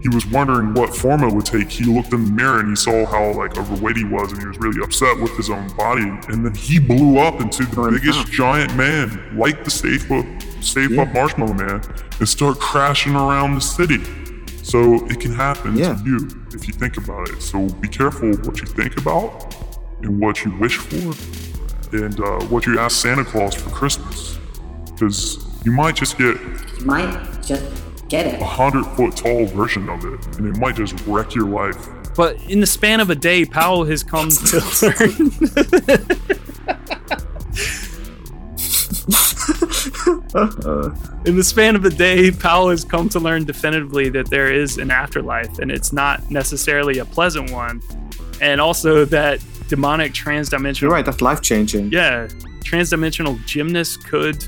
he 0.00 0.08
was 0.08 0.26
wondering 0.26 0.72
what 0.74 0.94
form 0.94 1.24
it 1.24 1.34
would 1.34 1.46
take, 1.46 1.68
he 1.68 1.84
looked 1.84 2.12
in 2.12 2.24
the 2.24 2.30
mirror 2.30 2.60
and 2.60 2.70
he 2.70 2.76
saw 2.76 3.04
how 3.06 3.32
like 3.32 3.58
overweight 3.58 3.96
he 3.96 4.04
was, 4.04 4.32
and 4.32 4.40
he 4.40 4.46
was 4.46 4.58
really 4.58 4.82
upset 4.82 5.18
with 5.18 5.36
his 5.36 5.50
own 5.50 5.68
body. 5.76 6.08
And 6.28 6.44
then 6.44 6.54
he 6.54 6.78
blew 6.78 7.18
up 7.18 7.40
into 7.40 7.64
the 7.66 7.90
biggest 7.90 8.26
giant 8.32 8.74
man, 8.76 9.36
like 9.36 9.64
the 9.64 9.70
Stay 9.70 9.98
Puft, 10.66 10.70
Stay 10.70 10.86
Puft 10.94 11.14
Marshmallow 11.14 11.54
Man, 11.54 11.80
and 12.18 12.28
start 12.28 12.58
crashing 12.58 13.14
around 13.14 13.54
the 13.54 13.60
city. 13.60 14.02
So 14.62 15.06
it 15.06 15.20
can 15.20 15.32
happen 15.32 15.76
Yeah. 15.76 15.94
to 15.94 16.04
you 16.04 16.28
if 16.52 16.66
you 16.66 16.74
think 16.74 16.96
about 16.96 17.28
it. 17.28 17.40
So 17.40 17.68
be 17.68 17.88
careful 17.88 18.30
what 18.44 18.60
you 18.60 18.66
think 18.66 18.96
about 18.96 19.54
and 20.02 20.18
what 20.20 20.44
you 20.44 20.50
wish 20.58 20.76
for 20.78 21.14
and 21.96 22.20
uh, 22.20 22.40
what 22.46 22.66
you 22.66 22.78
ask 22.78 22.96
Santa 23.00 23.24
Claus 23.24 23.54
for 23.54 23.70
Christmas. 23.70 24.38
Because 24.92 25.38
you 25.64 25.72
might 25.72 25.94
just 25.94 26.18
get 26.18 26.36
You 26.80 26.84
might 26.84 27.42
just 27.42 27.64
get 28.08 28.26
it. 28.26 28.40
a 28.40 28.44
hundred 28.44 28.84
foot 28.96 29.14
tall 29.16 29.46
version 29.46 29.88
of 29.88 30.04
it, 30.04 30.36
and 30.38 30.48
it 30.48 30.58
might 30.60 30.74
just 30.76 30.94
wreck 31.06 31.34
your 31.34 31.46
life. 31.48 31.88
But 32.16 32.40
in 32.50 32.60
the 32.60 32.66
span 32.66 33.00
of 33.00 33.10
a 33.10 33.14
day, 33.14 33.44
Powell 33.44 33.84
has 33.84 34.02
come 34.02 34.30
to 34.30 34.56
learn. 34.82 36.00
in 41.24 41.36
the 41.36 41.44
span 41.44 41.76
of 41.76 41.84
a 41.84 41.90
day, 41.90 42.30
Powell 42.30 42.68
has 42.70 42.84
come 42.84 43.08
to 43.10 43.20
learn 43.20 43.44
definitively 43.44 44.08
that 44.10 44.28
there 44.30 44.52
is 44.52 44.78
an 44.78 44.90
afterlife, 44.90 45.58
and 45.58 45.70
it's 45.70 45.92
not 45.92 46.30
necessarily 46.30 46.98
a 46.98 47.04
pleasant 47.04 47.50
one, 47.50 47.80
and 48.40 48.60
also 48.60 49.04
that 49.06 49.40
demonic 49.68 50.12
transdimensional 50.12 50.80
You're 50.82 50.90
right, 50.90 51.04
that's 51.04 51.20
life 51.22 51.40
changing. 51.40 51.90
yeah, 51.90 52.28
transdimensional 52.60 53.42
gymnasts 53.46 53.96
could, 53.96 54.46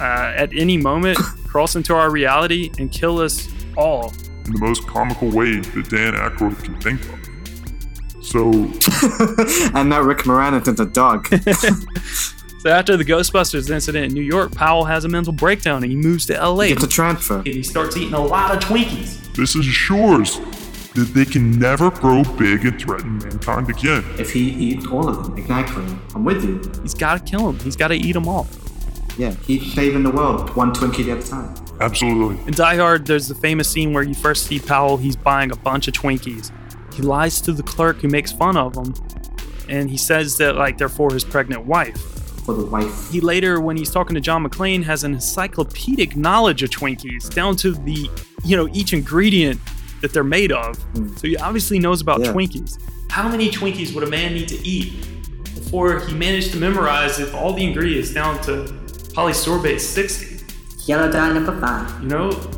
uh, 0.00 0.32
at 0.36 0.52
any 0.54 0.76
moment, 0.76 1.18
cross 1.46 1.76
into 1.76 1.94
our 1.94 2.10
reality 2.10 2.70
and 2.78 2.90
kill 2.92 3.18
us 3.20 3.48
all. 3.76 4.12
in 4.46 4.52
the 4.52 4.58
most 4.58 4.86
comical 4.86 5.30
way 5.30 5.58
that 5.60 5.88
Dan 5.90 6.14
Aykroyd 6.14 6.62
can 6.62 6.80
think 6.80 7.00
of. 7.02 7.18
So 8.24 8.50
and 9.78 9.90
now 9.90 10.00
Rick 10.00 10.18
Moranis 10.20 10.66
is 10.72 10.80
a 10.80 10.86
dog. 10.86 11.28
So 12.64 12.70
after 12.70 12.96
the 12.96 13.04
Ghostbusters 13.04 13.68
incident 13.68 14.06
in 14.06 14.14
New 14.14 14.22
York, 14.22 14.52
Powell 14.52 14.86
has 14.86 15.04
a 15.04 15.08
mental 15.08 15.34
breakdown 15.34 15.82
and 15.82 15.92
he 15.92 15.98
moves 15.98 16.24
to 16.26 16.32
LA. 16.32 16.68
Gets 16.68 16.84
a 16.84 16.88
transfer. 16.88 17.36
and 17.36 17.46
he 17.46 17.62
starts 17.62 17.94
eating 17.94 18.14
a 18.14 18.24
lot 18.24 18.56
of 18.56 18.62
Twinkies. 18.62 19.34
this 19.34 19.54
ensures 19.54 20.38
that 20.94 21.10
they 21.12 21.26
can 21.26 21.58
never 21.58 21.90
grow 21.90 22.24
big 22.38 22.64
and 22.64 22.80
threaten 22.80 23.18
mankind 23.18 23.68
again. 23.68 24.02
If 24.18 24.32
he 24.32 24.48
eats 24.48 24.86
all 24.86 25.06
of 25.06 25.24
them, 25.24 25.36
exactly. 25.36 25.84
I'm 26.14 26.24
with 26.24 26.42
you. 26.42 26.62
He's 26.80 26.94
got 26.94 27.18
to 27.18 27.30
kill 27.30 27.50
him. 27.50 27.58
He's 27.58 27.76
got 27.76 27.88
to 27.88 27.96
eat 27.96 28.12
them 28.12 28.26
all. 28.26 28.46
Yeah, 29.18 29.34
he's 29.46 29.74
saving 29.74 30.02
the 30.02 30.10
world 30.10 30.56
one 30.56 30.72
Twinkie 30.72 31.12
at 31.14 31.22
a 31.22 31.28
time. 31.28 31.54
Absolutely. 31.82 32.42
In 32.46 32.54
Die 32.54 32.76
Hard, 32.76 33.04
there's 33.04 33.28
the 33.28 33.34
famous 33.34 33.68
scene 33.68 33.92
where 33.92 34.04
you 34.04 34.14
first 34.14 34.46
see 34.46 34.58
Powell. 34.58 34.96
He's 34.96 35.16
buying 35.16 35.52
a 35.52 35.56
bunch 35.56 35.86
of 35.86 35.92
Twinkies. 35.92 36.50
He 36.94 37.02
lies 37.02 37.42
to 37.42 37.52
the 37.52 37.62
clerk 37.62 37.98
who 37.98 38.08
makes 38.08 38.32
fun 38.32 38.56
of 38.56 38.74
him, 38.74 38.94
and 39.68 39.90
he 39.90 39.98
says 39.98 40.38
that 40.38 40.56
like 40.56 40.78
they're 40.78 40.88
for 40.88 41.12
his 41.12 41.24
pregnant 41.24 41.66
wife. 41.66 42.23
For 42.44 42.54
the 42.54 42.66
wife. 42.66 43.10
He 43.10 43.20
later, 43.20 43.60
when 43.60 43.76
he's 43.76 43.90
talking 43.90 44.14
to 44.14 44.20
John 44.20 44.46
McClane, 44.46 44.82
has 44.84 45.02
an 45.04 45.14
encyclopedic 45.14 46.16
knowledge 46.16 46.62
of 46.62 46.70
Twinkies 46.70 47.32
down 47.32 47.56
to 47.56 47.72
the 47.72 48.10
you 48.44 48.56
know 48.56 48.68
each 48.72 48.92
ingredient 48.92 49.60
that 50.02 50.12
they're 50.12 50.22
made 50.24 50.52
of. 50.52 50.76
Hmm. 50.76 51.14
So 51.16 51.26
he 51.28 51.36
obviously 51.38 51.78
knows 51.78 52.00
about 52.02 52.20
Yeah. 52.20 52.32
Twinkies. 52.32 52.78
How 53.10 53.28
many 53.28 53.50
Twinkies 53.50 53.94
would 53.94 54.04
a 54.04 54.08
man 54.08 54.34
need 54.34 54.48
to 54.48 54.66
eat 54.66 54.92
before 55.54 56.00
he 56.00 56.14
managed 56.14 56.52
to 56.52 56.58
memorize 56.58 57.18
if 57.18 57.34
all 57.34 57.52
the 57.54 57.64
ingredients 57.64 58.12
down 58.12 58.40
to 58.42 58.64
polysorbate 59.14 59.80
60? 59.80 60.44
Yellow 60.86 61.10
dye 61.10 61.32
number 61.32 61.58
five. 61.60 62.02
You 62.02 62.08
know, 62.08 62.50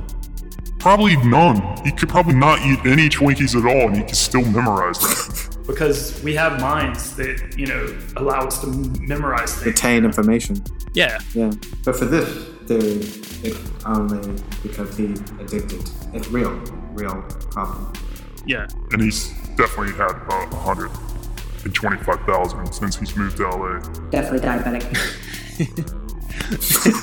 Probably 0.80 1.16
none. 1.16 1.60
He 1.84 1.90
could 1.92 2.08
probably 2.08 2.34
not 2.34 2.60
eat 2.60 2.78
any 2.84 3.08
Twinkies 3.08 3.56
at 3.56 3.64
all, 3.66 3.88
and 3.88 3.96
he 3.96 4.02
could 4.02 4.16
still 4.16 4.44
memorize 4.44 4.98
that. 5.00 5.55
because 5.66 6.22
we 6.22 6.34
have 6.34 6.60
minds 6.60 7.16
that 7.16 7.54
you 7.56 7.66
know 7.66 7.96
allow 8.16 8.46
us 8.46 8.60
to 8.60 8.66
memorize 9.00 9.52
things. 9.54 9.66
Retain 9.66 10.04
information. 10.04 10.62
Yeah, 10.94 11.18
Yeah. 11.34 11.50
But 11.84 11.96
for 11.96 12.04
this 12.06 12.28
theory, 12.66 13.00
it's 13.42 13.58
only 13.84 14.40
because 14.62 14.96
he 14.96 15.12
addicted. 15.40 15.90
It's 16.14 16.28
real. 16.28 16.52
Real 16.94 17.22
problem. 17.50 17.92
yeah. 18.46 18.66
And 18.92 19.02
he's 19.02 19.28
definitely 19.56 19.92
had 19.92 20.10
about 20.12 20.50
125,000 20.52 22.72
since 22.72 22.96
he's 22.96 23.14
moved 23.16 23.36
to 23.36 23.48
LA. 23.50 23.78
Definitely 24.10 24.40
diabetic. 24.40 24.84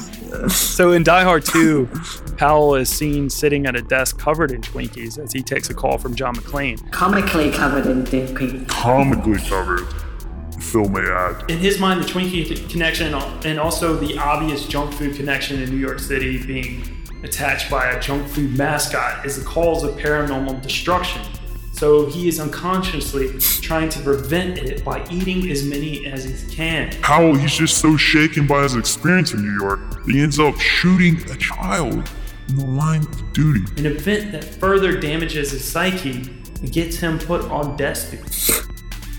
So 0.49 0.91
in 0.91 1.03
Die 1.03 1.23
Hard 1.23 1.45
2, 1.45 1.87
Powell 2.37 2.75
is 2.75 2.89
seen 2.89 3.29
sitting 3.29 3.65
at 3.65 3.75
a 3.75 3.81
desk 3.81 4.17
covered 4.17 4.51
in 4.51 4.61
Twinkies 4.61 5.19
as 5.19 5.31
he 5.31 5.41
takes 5.41 5.69
a 5.69 5.73
call 5.73 5.97
from 5.97 6.15
John 6.15 6.35
McClane. 6.35 6.91
Comically 6.91 7.51
covered 7.51 7.85
in 7.85 8.03
Twinkies. 8.03 8.67
Comically 8.67 9.37
covered, 9.47 9.85
Phil 10.59 10.89
may 10.89 11.01
add. 11.01 11.49
In 11.49 11.59
his 11.59 11.79
mind, 11.79 12.01
the 12.01 12.05
Twinkie 12.05 12.69
connection 12.69 13.13
and 13.13 13.59
also 13.59 13.95
the 13.95 14.17
obvious 14.17 14.67
junk 14.67 14.93
food 14.93 15.15
connection 15.15 15.61
in 15.61 15.69
New 15.69 15.77
York 15.77 15.99
City 15.99 16.43
being 16.45 16.83
attached 17.23 17.69
by 17.69 17.91
a 17.91 18.01
junk 18.01 18.27
food 18.27 18.57
mascot 18.57 19.25
is 19.25 19.37
the 19.37 19.45
cause 19.45 19.83
of 19.83 19.95
paranormal 19.95 20.61
destruction. 20.61 21.21
So 21.83 22.05
he 22.05 22.29
is 22.29 22.39
unconsciously 22.39 23.37
trying 23.39 23.89
to 23.89 23.99
prevent 23.99 24.57
it 24.57 24.85
by 24.85 25.05
eating 25.11 25.51
as 25.51 25.65
many 25.65 26.05
as 26.05 26.23
he 26.23 26.55
can. 26.55 26.89
Powell, 27.01 27.35
he's 27.35 27.51
just 27.53 27.79
so 27.79 27.97
shaken 27.97 28.47
by 28.47 28.63
his 28.63 28.77
experience 28.77 29.33
in 29.33 29.41
New 29.41 29.59
York, 29.59 29.81
that 29.89 30.05
he 30.15 30.21
ends 30.21 30.39
up 30.39 30.57
shooting 30.61 31.17
a 31.29 31.35
child 31.35 32.09
in 32.47 32.55
the 32.55 32.65
line 32.65 33.01
of 33.01 33.33
duty. 33.33 33.65
An 33.75 33.85
event 33.85 34.31
that 34.31 34.45
further 34.45 34.97
damages 34.97 35.51
his 35.51 35.69
psyche 35.69 36.21
and 36.61 36.71
gets 36.71 36.95
him 36.95 37.19
put 37.19 37.41
on 37.51 37.75
death 37.75 38.09
duty. 38.09 38.65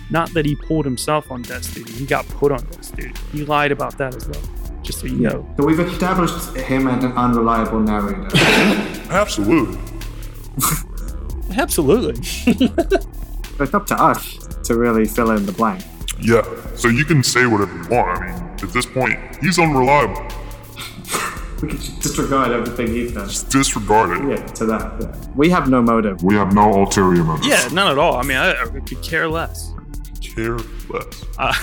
Not 0.08 0.32
that 0.32 0.46
he 0.46 0.56
pulled 0.56 0.86
himself 0.86 1.30
on 1.30 1.42
death 1.42 1.74
duty, 1.74 1.92
he 1.92 2.06
got 2.06 2.26
put 2.28 2.50
on 2.50 2.64
death 2.64 2.96
duty. 2.96 3.12
He 3.30 3.44
lied 3.44 3.72
about 3.72 3.98
that 3.98 4.14
as 4.14 4.26
well, 4.26 4.42
just 4.82 5.00
so 5.00 5.06
you 5.06 5.16
know. 5.16 5.54
So 5.58 5.66
we've 5.66 5.80
established 5.80 6.56
him 6.56 6.88
as 6.88 7.04
an 7.04 7.12
unreliable 7.12 7.80
narrator. 7.80 8.26
Absolutely. 9.10 9.78
Absolutely. 11.56 12.14
but 13.58 13.60
it's 13.60 13.74
up 13.74 13.86
to 13.86 13.94
us 14.02 14.38
to 14.64 14.76
really 14.76 15.04
fill 15.04 15.30
in 15.30 15.46
the 15.46 15.52
blank. 15.52 15.84
Yeah. 16.20 16.42
So 16.76 16.88
you 16.88 17.04
can 17.04 17.22
say 17.22 17.46
whatever 17.46 17.74
you 17.76 17.88
want. 17.88 18.22
I 18.22 18.26
mean, 18.26 18.58
at 18.62 18.72
this 18.72 18.86
point, 18.86 19.18
he's 19.40 19.58
unreliable. 19.58 20.22
We 21.62 21.68
can 21.68 21.78
just 21.78 22.00
disregard 22.00 22.50
everything 22.50 22.88
he's 22.88 23.12
done. 23.12 23.28
Just 23.28 23.50
Disregard 23.50 24.18
it. 24.18 24.28
Yeah, 24.38 24.46
to 24.46 24.66
that. 24.66 25.00
Yeah. 25.00 25.26
We 25.34 25.50
have 25.50 25.68
no 25.70 25.80
motive. 25.82 26.22
We 26.22 26.34
have 26.34 26.52
no 26.54 26.72
ulterior 26.72 27.24
motive. 27.24 27.46
Yeah, 27.46 27.68
none 27.72 27.90
at 27.90 27.98
all. 27.98 28.16
I 28.16 28.22
mean, 28.22 28.36
I, 28.36 28.60
I 28.60 28.66
could 28.66 29.02
care 29.02 29.28
less. 29.28 29.72
Care 30.20 30.58
less. 30.88 31.24
Uh, 31.38 31.54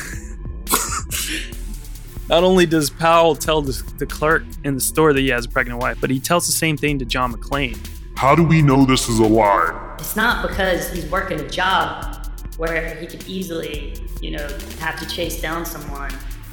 not 2.29 2.43
only 2.43 2.65
does 2.65 2.89
Powell 2.89 3.35
tell 3.35 3.61
the, 3.61 3.73
the 3.97 4.05
clerk 4.05 4.43
in 4.63 4.75
the 4.75 4.81
store 4.81 5.13
that 5.13 5.19
he 5.19 5.29
has 5.29 5.45
a 5.45 5.49
pregnant 5.49 5.79
wife, 5.79 5.97
but 5.99 6.09
he 6.09 6.19
tells 6.19 6.45
the 6.47 6.53
same 6.53 6.77
thing 6.77 6.97
to 6.99 7.05
John 7.05 7.33
McClane. 7.33 7.77
How 8.15 8.35
do 8.35 8.43
we 8.43 8.61
know 8.61 8.85
this 8.85 9.09
is 9.09 9.19
a 9.19 9.25
lie? 9.25 9.95
It's 9.99 10.15
not 10.15 10.47
because 10.47 10.91
he's 10.91 11.05
working 11.07 11.39
a 11.39 11.49
job 11.49 12.27
where 12.57 12.95
he 12.95 13.07
could 13.07 13.27
easily, 13.27 13.95
you 14.21 14.31
know, 14.31 14.47
have 14.79 14.99
to 14.99 15.07
chase 15.07 15.41
down 15.41 15.65
someone 15.65 16.11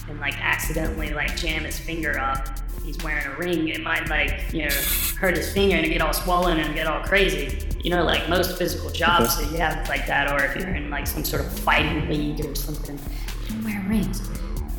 and 0.09 0.18
like 0.21 0.38
accidentally 0.42 1.11
like 1.11 1.37
jam 1.37 1.64
his 1.64 1.79
finger 1.79 2.18
up. 2.18 2.49
He's 2.85 2.97
wearing 3.03 3.27
a 3.27 3.37
ring, 3.37 3.68
it 3.68 3.83
might 3.83 4.09
like, 4.09 4.53
you 4.53 4.64
know, 4.64 4.75
hurt 5.18 5.37
his 5.37 5.53
finger 5.53 5.77
and 5.77 5.87
get 5.87 6.01
all 6.01 6.14
swollen 6.14 6.59
and 6.59 6.75
get 6.75 6.87
all 6.87 7.03
crazy. 7.03 7.59
You 7.85 7.90
know, 7.90 8.05
like 8.05 8.29
most 8.29 8.57
physical 8.57 8.90
jobs 8.90 9.37
that 9.38 9.51
you 9.53 9.59
have 9.59 9.87
like 9.88 10.07
that, 10.07 10.33
or 10.33 10.44
if 10.44 10.57
you're 10.57 10.75
in 10.75 10.88
like 10.90 11.07
some 11.07 11.25
sort 11.25 11.42
of 11.44 11.59
fighting 11.61 12.09
league 12.09 12.44
or 12.44 12.55
something, 12.55 12.99
you 13.44 13.49
don't 13.49 13.64
wear 13.64 13.85
rings. 13.88 14.27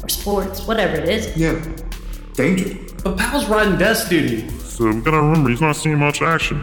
Or 0.02 0.10
sports, 0.10 0.65
whatever 0.65 0.96
it 0.96 1.08
is. 1.08 1.38
Yeah. 1.38 1.63
Danger. 2.34 2.78
But 3.04 3.18
Powell's 3.18 3.48
riding 3.48 3.78
desk 3.78 4.10
duty, 4.10 4.50
So 4.80 4.86
we 4.86 5.02
gotta 5.02 5.18
remember 5.22 5.50
he's 5.50 5.60
not 5.60 5.76
seeing 5.76 5.98
much 6.00 6.22
action. 6.22 6.62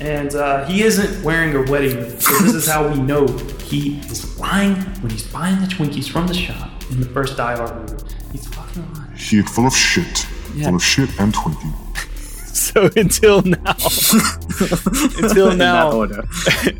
and 0.00 0.34
uh, 0.34 0.64
he 0.64 0.84
isn't 0.84 1.22
wearing 1.22 1.54
a 1.54 1.70
wedding 1.70 1.98
ring. 1.98 2.18
So 2.18 2.32
this 2.38 2.54
is 2.54 2.66
how 2.66 2.88
we 2.88 2.96
know 2.98 3.26
he 3.62 3.98
is 4.08 4.38
lying 4.38 4.76
when 5.02 5.10
he's 5.10 5.26
buying 5.30 5.60
the 5.60 5.66
Twinkies 5.66 6.08
from 6.08 6.26
the 6.26 6.32
shop 6.32 6.70
in 6.90 6.98
the 6.98 7.08
first 7.10 7.36
Die 7.36 7.56
Hard 7.56 7.76
movie. 7.90 8.04
He's 8.32 8.46
fucking 8.46 8.90
lying. 8.94 9.12
He 9.16 9.42
full 9.42 9.66
of 9.66 9.76
shit. 9.76 10.26
Yeah. 10.54 10.64
Full 10.68 10.76
of 10.76 10.82
shit 10.82 11.10
and 11.20 11.34
Twinkie. 11.34 11.74
So 12.58 12.90
until 12.96 13.42
now, 13.42 13.76
until 15.22 15.54
now. 15.54 16.06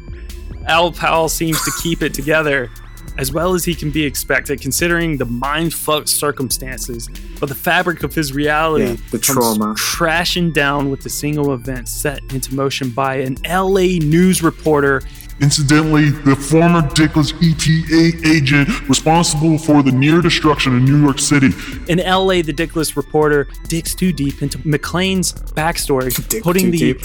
Al 0.66 0.90
Powell 0.92 1.29
seems 1.29 1.62
to 1.64 1.70
keep 1.83 2.03
it 2.03 2.12
together 2.14 2.70
as 3.18 3.33
well 3.33 3.52
as 3.54 3.64
he 3.64 3.74
can 3.74 3.90
be 3.90 4.04
expected, 4.04 4.61
considering 4.61 5.16
the 5.16 5.26
mindfuck 5.26 6.09
circumstances. 6.09 7.09
But 7.40 7.48
the 7.48 7.54
fabric 7.54 8.02
of 8.04 8.14
his 8.14 8.33
reality 8.33 8.85
Yeah, 8.87 8.96
the 9.11 9.18
comes 9.18 9.38
trauma. 9.38 9.74
crashing 9.76 10.52
down 10.52 10.90
with 10.90 11.04
a 11.04 11.11
single 11.11 11.52
event 11.52 11.88
set 11.88 12.20
into 12.33 12.54
motion 12.54 12.90
by 12.90 13.16
an 13.16 13.37
LA 13.44 13.98
news 13.98 14.42
reporter. 14.42 15.02
Incidentally, 15.40 16.11
the 16.11 16.35
former 16.35 16.83
Dickless 16.83 17.33
EPA 17.35 18.26
agent 18.26 18.88
responsible 18.88 19.57
for 19.59 19.83
the 19.85 19.92
near 19.92 20.20
destruction 20.20 20.76
of 20.76 20.83
New 20.83 21.00
York 21.00 21.18
City. 21.20 21.48
In 21.88 21.98
LA, 21.98 22.42
the 22.42 22.52
Dickless 22.52 22.96
reporter 22.96 23.48
digs 23.68 23.94
too 23.94 24.12
deep 24.12 24.42
into 24.42 24.59
McClane's 24.59 25.33
backstory, 25.33 26.28
Dig 26.28 26.42
putting 26.42 26.70
the 26.72 26.78
deep. 26.78 27.00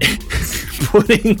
putting 0.90 1.40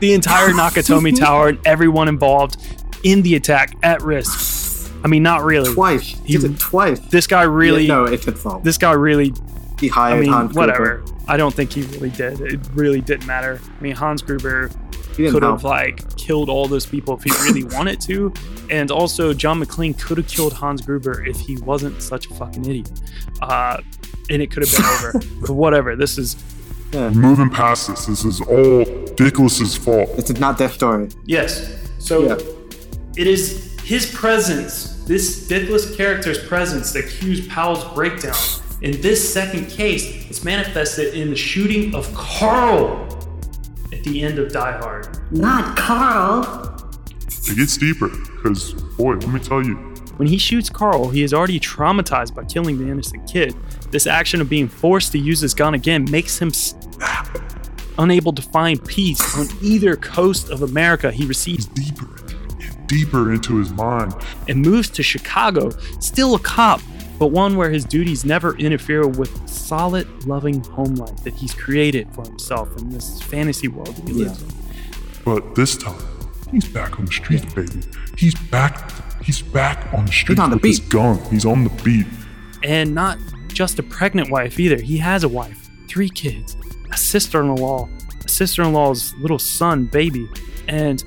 the 0.00 0.12
entire 0.14 0.48
Nakatomi 0.48 1.16
Tower 1.18 1.48
and 1.48 1.58
everyone 1.66 2.08
involved 2.08 2.56
in 3.04 3.22
the 3.22 3.34
attack 3.36 3.76
at 3.82 4.02
risk. 4.02 4.90
I 5.04 5.06
mean, 5.08 5.22
not 5.22 5.42
really. 5.44 5.72
Twice. 5.72 6.16
He 6.24 6.38
did 6.38 6.52
it 6.52 6.58
twice. 6.58 6.98
This 7.00 7.26
guy 7.26 7.42
really, 7.42 7.82
Yeah, 7.86 7.94
no, 7.96 8.04
it 8.06 8.22
did 8.22 8.38
fall. 8.38 8.60
this 8.60 8.78
guy 8.78 8.92
really. 8.92 9.34
he 9.78 9.90
I 9.90 9.94
hired 9.94 10.20
mean, 10.22 10.32
Hans 10.32 10.54
whatever. 10.56 10.96
Gruber. 10.98 11.12
I 11.28 11.36
don't 11.36 11.54
think 11.54 11.72
he 11.72 11.82
really 11.82 12.10
did. 12.10 12.40
It 12.40 12.60
really 12.74 13.00
didn't 13.00 13.26
matter. 13.26 13.60
I 13.78 13.82
mean, 13.82 13.94
Hans 13.94 14.22
Gruber 14.22 14.70
could 15.14 15.42
have 15.42 15.62
like 15.62 16.16
killed 16.16 16.48
all 16.48 16.66
those 16.68 16.86
people 16.86 17.16
if 17.16 17.22
he 17.22 17.30
really 17.44 17.64
wanted 17.76 18.00
to, 18.02 18.32
and 18.70 18.90
also 18.90 19.32
John 19.34 19.62
McClane 19.62 19.98
could 20.00 20.16
have 20.18 20.26
killed 20.26 20.52
Hans 20.54 20.80
Gruber 20.82 21.24
if 21.26 21.38
he 21.38 21.56
wasn't 21.58 22.02
such 22.02 22.30
a 22.30 22.34
fucking 22.34 22.64
idiot. 22.64 22.90
Uh, 23.42 23.80
and 24.30 24.40
it 24.42 24.50
could 24.50 24.66
have 24.66 24.72
been 24.74 24.84
over. 24.86 25.26
But 25.46 25.52
whatever. 25.54 25.96
This 25.96 26.16
is 26.18 26.36
Moving 26.92 27.50
past 27.50 27.88
this, 27.88 28.06
this 28.06 28.24
is 28.24 28.40
all 28.42 28.84
Dickless's 29.16 29.76
fault. 29.76 30.08
It's 30.16 30.30
not 30.38 30.58
their 30.58 30.68
story. 30.68 31.08
Yes. 31.26 31.76
So 31.98 32.24
Yeah. 32.26 32.53
It 33.16 33.26
is 33.26 33.78
his 33.82 34.10
presence, 34.14 35.04
this 35.04 35.48
Dickless 35.48 35.96
character's 35.96 36.42
presence, 36.46 36.92
that 36.92 37.06
cues 37.08 37.46
Powell's 37.48 37.84
breakdown. 37.94 38.34
In 38.82 39.00
this 39.00 39.32
second 39.32 39.66
case, 39.68 40.28
it's 40.28 40.44
manifested 40.44 41.14
in 41.14 41.30
the 41.30 41.36
shooting 41.36 41.94
of 41.94 42.12
Carl 42.14 43.06
at 43.92 44.02
the 44.04 44.22
end 44.22 44.38
of 44.38 44.52
Die 44.52 44.78
Hard. 44.78 45.32
Not 45.32 45.76
Carl. 45.76 46.70
It 47.46 47.56
gets 47.56 47.76
deeper, 47.76 48.08
because, 48.08 48.72
boy, 48.96 49.14
let 49.16 49.28
me 49.28 49.40
tell 49.40 49.62
you, 49.64 49.74
When 50.16 50.28
he 50.28 50.38
shoots 50.38 50.70
Carl, 50.70 51.08
he 51.08 51.22
is 51.22 51.34
already 51.34 51.58
traumatized 51.60 52.34
by 52.34 52.44
killing 52.44 52.78
the 52.78 52.90
innocent 52.90 53.28
kid. 53.30 53.54
This 53.90 54.06
action 54.06 54.40
of 54.40 54.48
being 54.48 54.68
forced 54.68 55.12
to 55.12 55.18
use 55.18 55.40
his 55.40 55.54
gun 55.54 55.74
again 55.74 56.06
makes 56.10 56.38
him 56.38 56.48
s- 56.48 56.74
unable 57.98 58.32
to 58.32 58.42
find 58.42 58.82
peace 58.86 59.36
on 59.36 59.46
either 59.62 59.96
coast 59.96 60.50
of 60.50 60.62
America. 60.62 61.10
He 61.12 61.26
receives 61.26 61.66
deeper 61.66 62.06
and 62.23 62.23
deeper 62.94 63.32
into 63.32 63.56
his 63.56 63.72
mind. 63.72 64.14
and 64.48 64.62
moves 64.62 64.88
to 64.90 65.02
Chicago, 65.02 65.70
still 66.00 66.34
a 66.34 66.38
cop, 66.38 66.80
but 67.18 67.28
one 67.28 67.56
where 67.56 67.70
his 67.70 67.84
duties 67.84 68.24
never 68.24 68.56
interfere 68.58 69.06
with 69.06 69.48
solid, 69.48 70.06
loving 70.26 70.62
home 70.64 70.94
life 70.94 71.16
that 71.24 71.34
he's 71.34 71.54
created 71.54 72.06
for 72.14 72.22
himself 72.22 72.68
in 72.78 72.90
this 72.90 73.20
fantasy 73.22 73.68
world 73.68 73.94
that 73.96 74.06
he 74.06 74.12
lives 74.12 74.42
in. 74.42 74.48
But 75.24 75.54
this 75.54 75.76
time, 75.76 76.00
he's 76.50 76.68
back 76.68 76.98
on 76.98 77.06
the 77.06 77.12
streets, 77.12 77.52
baby. 77.54 77.80
He's 78.16 78.34
back. 78.34 78.92
He's 79.22 79.42
back 79.42 79.92
on 79.94 80.06
the 80.06 80.12
streets 80.12 80.40
on 80.40 80.50
the 80.50 80.56
beat. 80.56 80.68
his 80.68 80.80
beat. 80.80 80.90
gun. 80.90 81.18
He's 81.30 81.46
on 81.46 81.64
the 81.64 81.70
beat. 81.82 82.06
And 82.62 82.94
not 82.94 83.18
just 83.48 83.78
a 83.78 83.82
pregnant 83.82 84.30
wife 84.30 84.60
either. 84.60 84.80
He 84.80 84.98
has 84.98 85.24
a 85.24 85.28
wife, 85.28 85.70
three 85.88 86.10
kids, 86.10 86.56
a 86.92 86.96
sister 86.96 87.40
in 87.40 87.54
law, 87.56 87.88
a 88.24 88.28
sister 88.28 88.62
in 88.62 88.72
law's 88.72 89.14
little 89.14 89.38
son, 89.38 89.86
baby, 89.86 90.28
and 90.68 91.02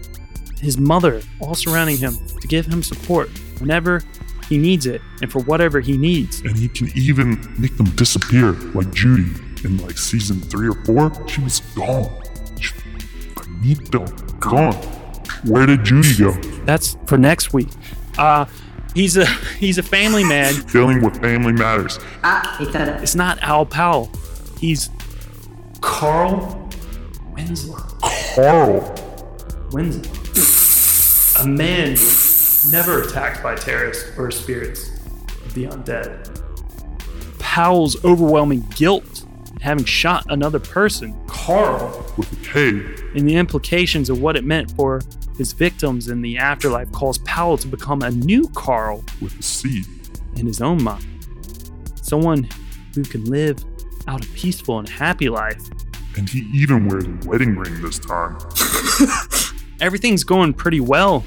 his 0.59 0.77
mother 0.77 1.21
all 1.39 1.55
surrounding 1.55 1.97
him 1.97 2.15
to 2.41 2.47
give 2.47 2.65
him 2.65 2.83
support 2.83 3.29
whenever 3.59 4.01
he 4.47 4.57
needs 4.57 4.85
it 4.85 5.01
and 5.21 5.31
for 5.31 5.39
whatever 5.43 5.79
he 5.79 5.97
needs. 5.97 6.41
And 6.41 6.55
he 6.57 6.67
can 6.69 6.89
even 6.95 7.39
make 7.59 7.75
them 7.77 7.87
disappear, 7.91 8.53
like 8.73 8.91
Judy 8.93 9.31
in 9.63 9.77
like 9.77 9.97
season 9.97 10.39
three 10.39 10.69
or 10.69 10.85
four. 10.85 11.11
She 11.27 11.41
was 11.41 11.59
gone. 11.75 12.09
She, 12.59 12.73
finito, 13.35 14.05
gone. 14.39 14.75
Where 15.45 15.65
did 15.65 15.83
Judy 15.83 16.15
go? 16.17 16.31
That's 16.65 16.97
for 17.05 17.17
next 17.17 17.53
week. 17.53 17.69
Uh, 18.17 18.45
he's 18.95 19.17
a 19.17 19.25
he's 19.59 19.77
a 19.77 19.83
family 19.83 20.23
man. 20.23 20.53
Dealing 20.71 21.01
with 21.01 21.19
family 21.21 21.53
matters. 21.53 21.99
Ah, 22.23 22.55
he 22.59 22.71
said 22.71 22.87
it. 22.87 23.03
It's 23.03 23.15
not 23.15 23.39
Al 23.41 23.65
Powell. 23.65 24.11
He's 24.59 24.89
Carl 25.81 26.69
Winslow. 27.33 27.77
Carl. 28.35 28.95
Winslow. 29.71 30.16
A 31.39 31.47
man 31.47 31.95
never 32.71 33.03
attacked 33.03 33.43
by 33.43 33.53
terrorists 33.53 34.17
or 34.17 34.31
spirits 34.31 34.89
of 35.45 35.53
the 35.53 35.65
undead. 35.65 36.41
Powell's 37.37 38.03
overwhelming 38.03 38.65
guilt 38.75 39.23
at 39.55 39.61
having 39.61 39.85
shot 39.85 40.25
another 40.29 40.59
person, 40.59 41.15
Carl, 41.27 42.11
with 42.17 42.31
a 42.33 42.35
K. 42.37 42.69
and 43.15 43.29
the 43.29 43.35
implications 43.35 44.09
of 44.09 44.19
what 44.19 44.35
it 44.35 44.45
meant 44.45 44.71
for 44.71 45.01
his 45.37 45.53
victims 45.53 46.07
in 46.07 46.23
the 46.23 46.39
afterlife 46.39 46.91
cause 46.91 47.19
Powell 47.19 47.57
to 47.59 47.67
become 47.67 48.01
a 48.01 48.09
new 48.09 48.49
Carl 48.55 49.03
with 49.21 49.37
a 49.39 49.43
C. 49.43 49.83
in 50.37 50.47
his 50.47 50.59
own 50.59 50.81
mind. 50.81 51.05
Someone 52.01 52.49
who 52.95 53.03
can 53.03 53.23
live 53.25 53.63
out 54.07 54.25
a 54.25 54.27
peaceful 54.29 54.79
and 54.79 54.89
happy 54.89 55.29
life. 55.29 55.61
And 56.15 56.27
he 56.27 56.49
even 56.51 56.87
wears 56.87 57.05
a 57.05 57.27
wedding 57.27 57.55
ring 57.55 57.79
this 57.83 57.99
time. 57.99 58.39
Everything's 59.81 60.23
going 60.23 60.53
pretty 60.53 60.79
well 60.79 61.23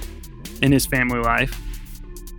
in 0.62 0.72
his 0.72 0.86
family 0.86 1.20
life. 1.20 1.58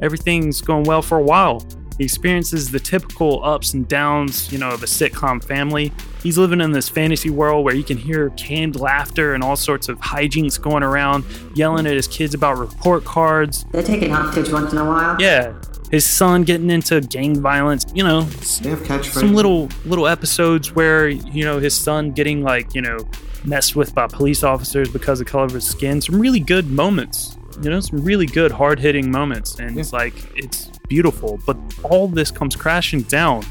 Everything's 0.02 0.62
going 0.62 0.84
well 0.84 1.02
for 1.02 1.18
a 1.18 1.24
while. 1.24 1.66
He 1.98 2.06
experiences 2.06 2.72
the 2.72 2.80
typical 2.80 3.44
ups 3.44 3.74
and 3.76 3.88
downs, 3.88 4.52
you 4.52 4.58
know, 4.58 4.70
of 4.72 4.82
a 4.82 4.88
sitcom 4.88 5.44
family. 5.44 5.92
He's 6.24 6.38
living 6.38 6.60
in 6.60 6.72
this 6.72 6.90
fantasy 6.90 7.30
world 7.30 7.64
where 7.64 7.76
you 7.76 7.84
can 7.84 7.98
hear 7.98 8.32
canned 8.32 8.76
laughter 8.80 9.34
and 9.36 9.44
all 9.44 9.56
sorts 9.56 9.88
of 9.90 10.00
hijinks 10.00 10.60
going 10.60 10.82
around, 10.84 11.26
yelling 11.54 11.86
at 11.86 11.94
his 11.94 12.08
kids 12.08 12.34
about 12.34 12.58
report 12.58 13.06
cards. 13.06 13.66
They're 13.72 13.84
taking 13.84 14.10
hostage 14.10 14.52
once 14.52 14.72
in 14.72 14.80
a 14.80 14.86
while. 14.86 15.16
Yeah, 15.22 15.54
his 15.92 16.10
son 16.10 16.44
getting 16.44 16.72
into 16.72 17.02
gang 17.02 17.40
violence, 17.40 17.86
you 17.94 18.04
know, 18.04 18.22
They 18.22 18.70
have 18.72 18.80
catchphrases. 18.80 19.20
some 19.20 19.36
little 19.36 19.70
little 19.86 20.08
episodes 20.08 20.74
where 20.74 21.08
you 21.08 21.44
know 21.46 21.60
his 21.60 21.76
son 21.76 22.12
getting 22.12 22.42
like 22.42 22.74
you 22.74 22.82
know 22.82 22.98
messed 23.46 23.76
with 23.76 23.94
by 23.94 24.08
police 24.08 24.44
officers 24.44 24.90
because 24.90 25.22
of 25.22 25.28
color 25.28 25.46
of 25.46 25.52
his 25.52 25.68
skin. 25.68 26.02
Some 26.02 26.20
really 26.20 26.40
good 26.40 26.70
moments 26.70 27.38
you 27.62 27.70
know 27.70 27.80
some 27.80 28.04
really 28.04 28.26
good 28.26 28.52
hard-hitting 28.52 29.12
moments. 29.12 29.60
And 29.60 29.78
it's 29.78 29.94
like 29.94 30.14
it's 30.36 30.68
beautiful. 30.88 31.40
But 31.46 31.58
all 31.84 32.08
this 32.08 32.32
comes 32.32 32.56
crashing 32.56 33.02
down. 33.04 33.44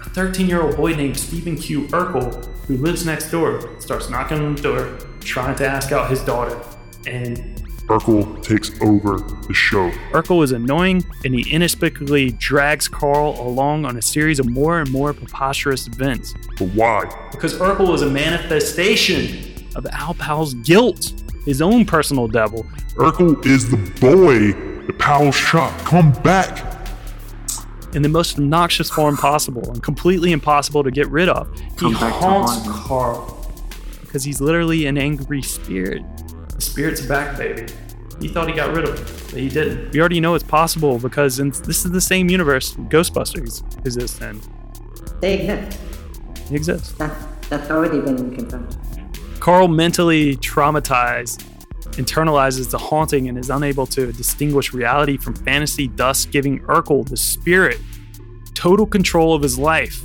A 0.00 0.10
13 0.10 0.48
year 0.48 0.62
old 0.62 0.76
boy 0.76 0.94
named 0.94 1.18
stephen 1.18 1.56
q. 1.56 1.86
Urkel 1.88 2.46
who 2.66 2.76
lives 2.76 3.04
next 3.04 3.30
door 3.30 3.80
starts 3.80 4.08
knocking 4.08 4.38
on 4.38 4.54
the 4.54 4.62
door 4.62 4.98
trying 5.20 5.56
to 5.56 5.66
ask 5.66 5.92
out 5.92 6.10
his 6.10 6.20
daughter. 6.24 6.60
And 7.06 7.61
Urkel 7.88 8.42
takes 8.42 8.70
over 8.80 9.18
the 9.18 9.54
show. 9.54 9.90
Urkel 10.12 10.42
is 10.44 10.52
annoying, 10.52 11.04
and 11.24 11.34
he 11.34 11.50
inexplicably 11.52 12.30
drags 12.32 12.88
Carl 12.88 13.40
along 13.40 13.84
on 13.84 13.96
a 13.96 14.02
series 14.02 14.38
of 14.38 14.48
more 14.48 14.80
and 14.80 14.90
more 14.90 15.12
preposterous 15.12 15.86
events. 15.86 16.34
But 16.58 16.68
why? 16.70 17.28
Because 17.32 17.54
Urkel 17.54 17.92
is 17.94 18.02
a 18.02 18.10
manifestation 18.10 19.66
of 19.74 19.86
Al 19.86 20.14
Powell's 20.14 20.54
guilt, 20.54 21.12
his 21.44 21.60
own 21.60 21.84
personal 21.84 22.28
devil. 22.28 22.64
Urkel 22.94 23.44
is 23.44 23.70
the 23.70 23.76
boy 24.00 24.52
that 24.86 24.98
Powell 24.98 25.32
shot. 25.32 25.76
Come 25.80 26.12
back. 26.22 26.68
in 27.94 28.00
the 28.00 28.08
most 28.08 28.38
obnoxious 28.38 28.88
form 28.88 29.16
possible 29.18 29.70
and 29.70 29.82
completely 29.82 30.32
impossible 30.32 30.82
to 30.82 30.90
get 30.90 31.06
rid 31.08 31.28
of. 31.28 31.46
Come 31.76 31.94
he 31.94 32.00
haunts 32.00 32.52
haunt. 32.64 32.86
Carl 32.86 33.38
because 34.12 34.24
he's 34.24 34.42
literally 34.42 34.84
an 34.84 34.98
angry 34.98 35.40
spirit. 35.40 36.02
The 36.62 36.70
spirit's 36.70 37.00
back, 37.00 37.36
baby. 37.36 37.66
He 38.20 38.28
thought 38.28 38.46
he 38.46 38.54
got 38.54 38.72
rid 38.72 38.88
of 38.88 38.96
him, 38.96 39.04
but 39.32 39.40
he 39.40 39.48
didn't. 39.48 39.92
We 39.92 39.98
already 39.98 40.20
know 40.20 40.36
it's 40.36 40.44
possible 40.44 40.96
because 40.96 41.40
in, 41.40 41.50
this 41.50 41.84
is 41.84 41.90
the 41.90 42.00
same 42.00 42.30
universe 42.30 42.74
Ghostbusters 42.74 43.84
exists 43.84 44.20
in. 44.20 44.40
They 45.20 45.40
exist. 45.40 45.80
They 46.48 46.54
exist. 46.54 46.98
That, 46.98 47.16
that's 47.50 47.68
already 47.68 48.00
been 48.00 48.36
confirmed. 48.36 48.76
Carl 49.40 49.66
mentally 49.66 50.36
traumatized 50.36 51.44
internalizes 51.96 52.70
the 52.70 52.78
haunting 52.78 53.28
and 53.28 53.36
is 53.36 53.50
unable 53.50 53.86
to 53.86 54.12
distinguish 54.12 54.72
reality 54.72 55.16
from 55.16 55.34
fantasy, 55.34 55.88
thus 55.96 56.26
giving 56.26 56.60
Urkel, 56.60 57.08
the 57.08 57.16
spirit, 57.16 57.80
total 58.54 58.86
control 58.86 59.34
of 59.34 59.42
his 59.42 59.58
life, 59.58 60.00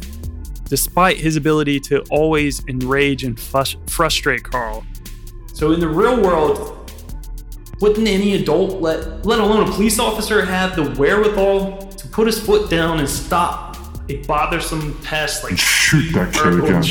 despite 0.66 1.18
his 1.18 1.36
ability 1.36 1.80
to 1.82 2.02
always 2.10 2.66
enrage 2.68 3.24
and 3.24 3.38
frus- 3.38 3.78
frustrate 3.88 4.44
Carl. 4.44 4.84
So, 5.58 5.72
in 5.72 5.80
the 5.80 5.88
real 5.88 6.22
world, 6.22 6.92
wouldn't 7.82 8.08
any 8.08 8.36
adult, 8.36 8.80
let, 8.80 9.26
let 9.26 9.40
alone 9.40 9.68
a 9.68 9.72
police 9.72 9.98
officer, 9.98 10.46
have 10.46 10.76
the 10.76 10.92
wherewithal 11.02 11.80
to 11.80 12.08
put 12.10 12.28
his 12.28 12.40
foot 12.40 12.70
down 12.70 13.00
and 13.00 13.10
stop 13.10 13.76
a 14.08 14.18
bothersome 14.28 14.96
pest 15.02 15.44
like 15.44 15.58
Shoot 15.58 16.14
that 16.14 16.32
kid 16.32 16.60
again. 16.60 16.84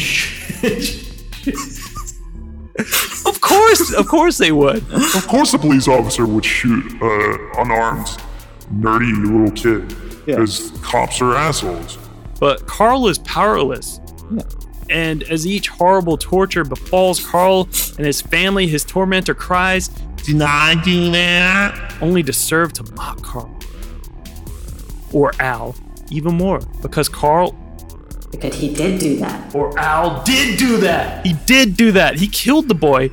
of 3.26 3.40
course, 3.40 3.94
of 3.94 4.08
course 4.08 4.36
they 4.36 4.50
would. 4.50 4.78
Of 5.14 5.28
course, 5.28 5.54
a 5.54 5.60
police 5.60 5.86
officer 5.86 6.26
would 6.26 6.44
shoot 6.44 6.84
uh, 7.00 7.62
unarmed, 7.62 8.08
nerdy 8.74 9.14
little 9.24 9.52
kid. 9.52 9.96
Yeah. 10.26 10.38
Because 10.40 10.72
cops 10.82 11.20
are 11.20 11.36
assholes. 11.36 11.98
But 12.40 12.66
Carl 12.66 13.06
is 13.06 13.18
powerless. 13.18 14.00
And 14.88 15.22
as 15.24 15.46
each 15.46 15.68
horrible 15.68 16.16
torture 16.16 16.64
befalls 16.64 17.24
Carl 17.24 17.68
and 17.96 18.06
his 18.06 18.20
family, 18.22 18.66
his 18.66 18.84
tormentor 18.84 19.34
cries, 19.34 19.88
Do 20.24 20.34
not 20.34 20.84
do 20.84 21.10
that, 21.12 21.94
only 22.00 22.22
to 22.22 22.32
serve 22.32 22.72
to 22.74 22.92
mock 22.94 23.22
Carl. 23.22 23.52
Or 25.12 25.32
Al, 25.40 25.74
even 26.10 26.34
more, 26.34 26.60
because 26.82 27.08
Carl 27.08 27.56
Because 28.30 28.54
he 28.54 28.72
did 28.72 29.00
do 29.00 29.16
that. 29.18 29.54
or 29.54 29.76
Al 29.78 30.22
did 30.24 30.58
do 30.58 30.76
that. 30.78 31.24
He 31.26 31.34
did 31.46 31.76
do 31.76 31.92
that. 31.92 32.16
He 32.16 32.28
killed 32.28 32.68
the 32.68 32.74
boy. 32.74 33.10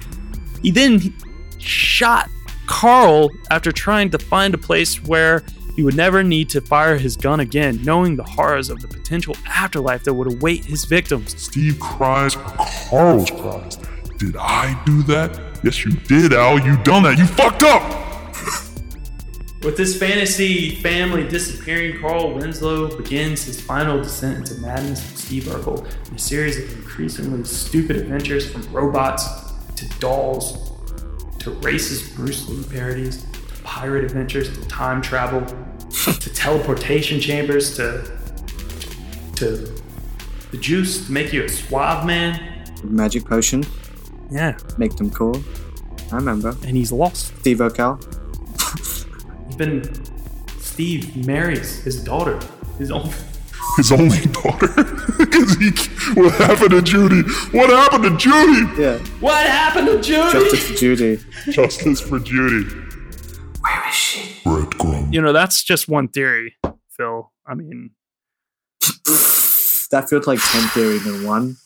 He 0.61 0.71
then 0.71 1.13
shot 1.59 2.29
Carl 2.67 3.29
after 3.51 3.71
trying 3.71 4.09
to 4.11 4.17
find 4.19 4.53
a 4.53 4.57
place 4.57 5.03
where 5.03 5.43
he 5.75 5.83
would 5.83 5.95
never 5.95 6.23
need 6.23 6.49
to 6.49 6.61
fire 6.61 6.97
his 6.97 7.17
gun 7.17 7.39
again, 7.39 7.81
knowing 7.83 8.15
the 8.15 8.23
horrors 8.23 8.69
of 8.69 8.81
the 8.81 8.87
potential 8.87 9.35
afterlife 9.47 10.03
that 10.03 10.13
would 10.13 10.31
await 10.31 10.65
his 10.65 10.85
victims. 10.85 11.41
Steve 11.41 11.79
cries 11.79 12.35
or 12.35 12.43
Carl's 12.89 13.31
cries. 13.31 13.77
Did 14.17 14.37
I 14.37 14.81
do 14.85 15.03
that? 15.03 15.39
Yes, 15.63 15.83
you 15.83 15.91
did, 15.91 16.33
Al. 16.33 16.59
You 16.59 16.77
done 16.83 17.03
that. 17.03 17.17
You 17.17 17.25
fucked 17.25 17.63
up. 17.63 17.81
With 19.63 19.77
this 19.77 19.97
fantasy 19.97 20.75
family 20.75 21.27
disappearing, 21.27 22.01
Carl 22.01 22.33
Winslow 22.33 22.97
begins 22.97 23.45
his 23.45 23.61
final 23.61 24.01
descent 24.01 24.37
into 24.49 24.61
madness 24.61 25.01
with 25.01 25.17
Steve 25.17 25.43
Urkel 25.43 25.87
in 26.09 26.15
a 26.15 26.19
series 26.19 26.57
of 26.57 26.77
increasingly 26.77 27.45
stupid 27.45 27.95
adventures 27.95 28.51
from 28.51 28.61
robots 28.73 29.25
to 29.75 29.87
dolls 29.99 30.69
to 31.39 31.51
racist 31.61 32.15
Bruce 32.15 32.47
Lee 32.47 32.63
parodies 32.63 33.23
to 33.23 33.32
pirate 33.63 34.03
adventures 34.03 34.49
to 34.57 34.67
time 34.67 35.01
travel 35.01 35.41
to 35.91 36.33
teleportation 36.33 37.19
chambers 37.19 37.75
to 37.77 38.03
to 39.35 39.71
the 40.51 40.57
juice 40.57 41.05
to 41.07 41.11
make 41.11 41.33
you 41.33 41.43
a 41.43 41.49
suave 41.49 42.05
man. 42.05 42.39
Magic 42.83 43.25
potion, 43.25 43.63
Yeah, 44.29 44.57
make 44.77 44.95
them 44.95 45.09
cool. 45.09 45.41
I 46.11 46.15
remember. 46.17 46.49
and 46.67 46.75
he's 46.77 46.91
lost. 46.91 47.33
Steve 47.39 47.57
Urkel. 47.57 47.97
He's 49.47 49.55
been 49.55 49.83
Steve. 50.59 51.25
Marries 51.25 51.83
his 51.83 52.03
daughter. 52.03 52.39
His 52.77 52.91
own. 52.91 53.09
His 53.77 53.91
only 53.91 54.19
daughter. 54.27 54.67
Because 55.17 55.55
he. 55.57 55.69
What 56.19 56.33
happened 56.33 56.71
to 56.71 56.81
Judy? 56.81 57.21
What 57.57 57.69
happened 57.69 58.03
to 58.03 58.17
Judy? 58.17 58.81
Yeah. 58.81 58.97
What 59.19 59.45
happened 59.47 59.87
to 59.87 60.01
Judy? 60.01 60.31
Justice 60.31 60.67
for 60.69 60.73
Judy. 60.75 61.19
Justice 61.51 61.99
for 62.01 62.19
Judy. 62.19 62.69
You 65.13 65.21
know, 65.21 65.31
that's 65.31 65.63
just 65.63 65.87
one 65.87 66.07
theory, 66.07 66.55
Phil. 66.89 67.31
I 67.45 67.53
mean, 67.53 67.91
That 69.91 70.09
feels 70.09 70.25
like 70.25 70.39
10 70.41 70.69
theory 70.69 70.97
in 71.05 71.23
one. 71.23 71.57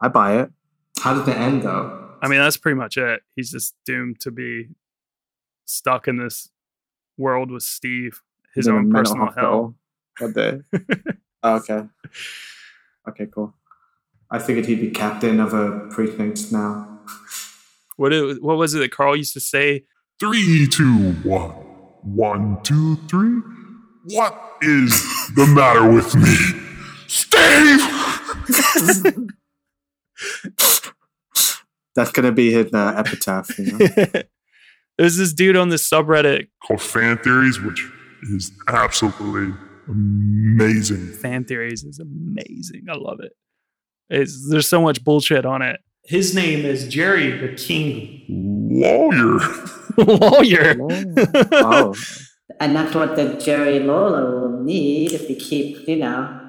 I 0.00 0.08
buy 0.08 0.40
it. 0.40 0.50
How 1.00 1.12
did 1.14 1.26
the 1.26 1.36
end 1.36 1.62
go? 1.62 2.14
I 2.22 2.28
mean, 2.28 2.38
that's 2.40 2.56
pretty 2.56 2.76
much 2.76 2.96
it. 2.96 3.20
He's 3.36 3.50
just 3.50 3.74
doomed 3.84 4.18
to 4.20 4.30
be 4.30 4.68
stuck 5.66 6.08
in 6.08 6.16
this 6.16 6.48
world 7.18 7.50
with 7.50 7.62
Steve, 7.62 8.22
his 8.54 8.66
In 8.68 8.74
own 8.74 8.90
mental 8.90 9.16
personal 9.16 9.32
hell. 9.36 9.74
hospital. 10.18 10.32
Day? 10.32 10.60
Oh, 11.44 11.56
okay. 11.56 11.82
Okay, 13.08 13.26
cool. 13.26 13.52
I 14.30 14.38
figured 14.38 14.64
he'd 14.66 14.80
be 14.80 14.90
captain 14.92 15.40
of 15.40 15.52
a 15.54 15.88
precinct 15.90 16.52
now. 16.52 17.00
What 17.96 18.12
it, 18.12 18.40
what 18.40 18.56
was 18.56 18.74
it 18.74 18.78
that 18.78 18.92
Carl 18.92 19.16
used 19.16 19.34
to 19.34 19.40
say? 19.40 19.82
Three, 20.22 20.68
two, 20.68 21.14
one. 21.24 21.50
One, 22.04 22.62
two, 22.62 22.94
three. 23.08 23.40
What 24.04 24.40
is 24.60 24.92
the 25.34 25.46
matter 25.48 25.90
with 25.90 26.14
me? 26.14 26.36
Steve! 27.08 27.80
That's 31.96 32.12
gonna 32.12 32.30
be 32.30 32.52
his 32.52 32.72
uh, 32.72 32.94
epitaph. 32.96 33.58
You 33.58 33.72
know? 33.72 33.88
There's 34.96 35.16
this 35.16 35.32
dude 35.32 35.56
on 35.56 35.70
this 35.70 35.90
subreddit, 35.90 36.46
Called 36.64 36.80
Fan 36.80 37.18
Theories, 37.18 37.60
which 37.60 37.84
is 38.30 38.52
absolutely 38.68 39.52
amazing. 39.88 41.14
Fan 41.14 41.42
Theories 41.42 41.82
is 41.82 41.98
amazing. 41.98 42.84
I 42.88 42.94
love 42.94 43.18
it. 43.18 43.32
It's, 44.08 44.48
there's 44.48 44.68
so 44.68 44.80
much 44.80 45.02
bullshit 45.02 45.44
on 45.44 45.62
it. 45.62 45.80
His 46.04 46.34
name 46.34 46.64
is 46.64 46.88
Jerry 46.88 47.30
the 47.30 47.54
King 47.54 48.24
Lawyer. 48.28 49.38
Lawyer. 49.96 50.76
oh, 51.52 51.94
And 52.60 52.74
that's 52.74 52.94
what 52.94 53.14
the 53.16 53.34
Jerry 53.34 53.78
Lawler 53.78 54.40
will 54.40 54.62
need 54.62 55.12
if 55.12 55.28
he 55.28 55.36
keeps, 55.36 55.86
you 55.86 55.96
know, 55.96 56.40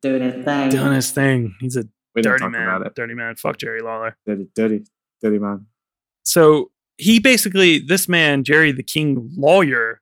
doing 0.00 0.22
his 0.22 0.44
thing. 0.44 0.70
Doing 0.70 0.92
his 0.94 1.10
thing. 1.10 1.54
He's 1.60 1.76
a 1.76 1.84
we 2.14 2.22
dirty 2.22 2.48
man. 2.48 2.82
Dirty 2.94 3.14
man. 3.14 3.36
Fuck 3.36 3.58
Jerry 3.58 3.82
Lawler. 3.82 4.16
Dirty, 4.26 4.48
dirty, 4.54 4.84
dirty 5.20 5.38
man. 5.38 5.66
So 6.22 6.70
he 6.96 7.18
basically, 7.20 7.78
this 7.78 8.08
man, 8.08 8.42
Jerry 8.42 8.72
the 8.72 8.82
King 8.82 9.30
Lawyer, 9.36 10.00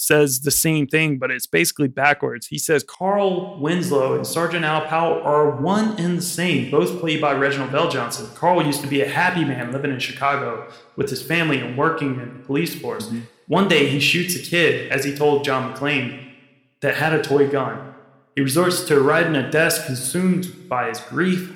says 0.00 0.40
the 0.40 0.50
same 0.50 0.86
thing, 0.86 1.18
but 1.18 1.30
it's 1.30 1.46
basically 1.46 1.88
backwards. 1.88 2.46
He 2.46 2.58
says 2.58 2.82
Carl 2.82 3.58
Winslow 3.60 4.14
and 4.14 4.26
Sergeant 4.26 4.64
Al 4.64 4.86
Powell 4.86 5.22
are 5.22 5.50
one 5.50 5.98
and 5.98 6.16
the 6.16 6.22
same, 6.22 6.70
both 6.70 6.98
played 7.00 7.20
by 7.20 7.34
Reginald 7.34 7.70
VelJohnson. 7.70 8.34
Carl 8.34 8.64
used 8.64 8.80
to 8.80 8.86
be 8.86 9.02
a 9.02 9.08
happy 9.08 9.44
man 9.44 9.72
living 9.72 9.90
in 9.90 9.98
Chicago 9.98 10.70
with 10.96 11.10
his 11.10 11.22
family 11.22 11.58
and 11.58 11.76
working 11.76 12.18
in 12.18 12.38
the 12.38 12.44
police 12.46 12.74
force. 12.74 13.08
Mm-hmm. 13.08 13.20
One 13.46 13.68
day 13.68 13.88
he 13.88 14.00
shoots 14.00 14.34
a 14.36 14.38
kid, 14.38 14.90
as 14.90 15.04
he 15.04 15.14
told 15.14 15.44
John 15.44 15.72
McClane, 15.72 16.32
that 16.80 16.94
had 16.94 17.12
a 17.12 17.22
toy 17.22 17.50
gun. 17.50 17.94
He 18.34 18.40
resorts 18.40 18.84
to 18.84 19.00
riding 19.00 19.36
a 19.36 19.50
desk 19.50 19.84
consumed 19.84 20.68
by 20.68 20.88
his 20.88 21.00
grief. 21.00 21.52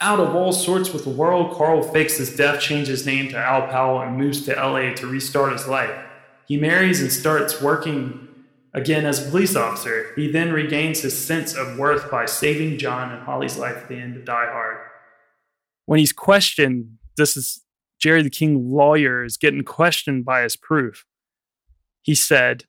Out 0.00 0.20
of 0.20 0.34
all 0.34 0.52
sorts 0.52 0.92
with 0.92 1.04
the 1.04 1.10
world, 1.10 1.56
Carl 1.56 1.82
fakes 1.82 2.18
his 2.18 2.36
death, 2.36 2.60
changes 2.60 2.88
his 2.88 3.06
name 3.06 3.28
to 3.30 3.38
Al 3.38 3.68
Powell, 3.68 4.00
and 4.00 4.18
moves 4.18 4.44
to 4.44 4.54
LA 4.54 4.92
to 4.94 5.06
restart 5.06 5.52
his 5.52 5.66
life. 5.66 5.94
He 6.50 6.56
marries 6.56 7.00
and 7.00 7.12
starts 7.12 7.62
working 7.62 8.26
again 8.74 9.06
as 9.06 9.24
a 9.24 9.30
police 9.30 9.54
officer. 9.54 10.12
He 10.16 10.28
then 10.28 10.52
regains 10.52 11.00
his 11.00 11.16
sense 11.16 11.54
of 11.54 11.78
worth 11.78 12.10
by 12.10 12.26
saving 12.26 12.78
John 12.78 13.12
and 13.12 13.22
Holly's 13.22 13.56
life 13.56 13.76
at 13.76 13.88
the 13.88 13.94
end 13.94 14.16
of 14.16 14.24
Die 14.24 14.50
Hard. 14.50 14.78
When 15.86 16.00
he's 16.00 16.12
questioned, 16.12 16.98
this 17.16 17.36
is 17.36 17.62
Jerry 18.00 18.22
the 18.22 18.30
King 18.30 18.68
lawyer 18.68 19.22
is 19.22 19.36
getting 19.36 19.62
questioned 19.62 20.24
by 20.24 20.42
his 20.42 20.56
proof. 20.56 21.04
He 22.02 22.16
said, 22.16 22.64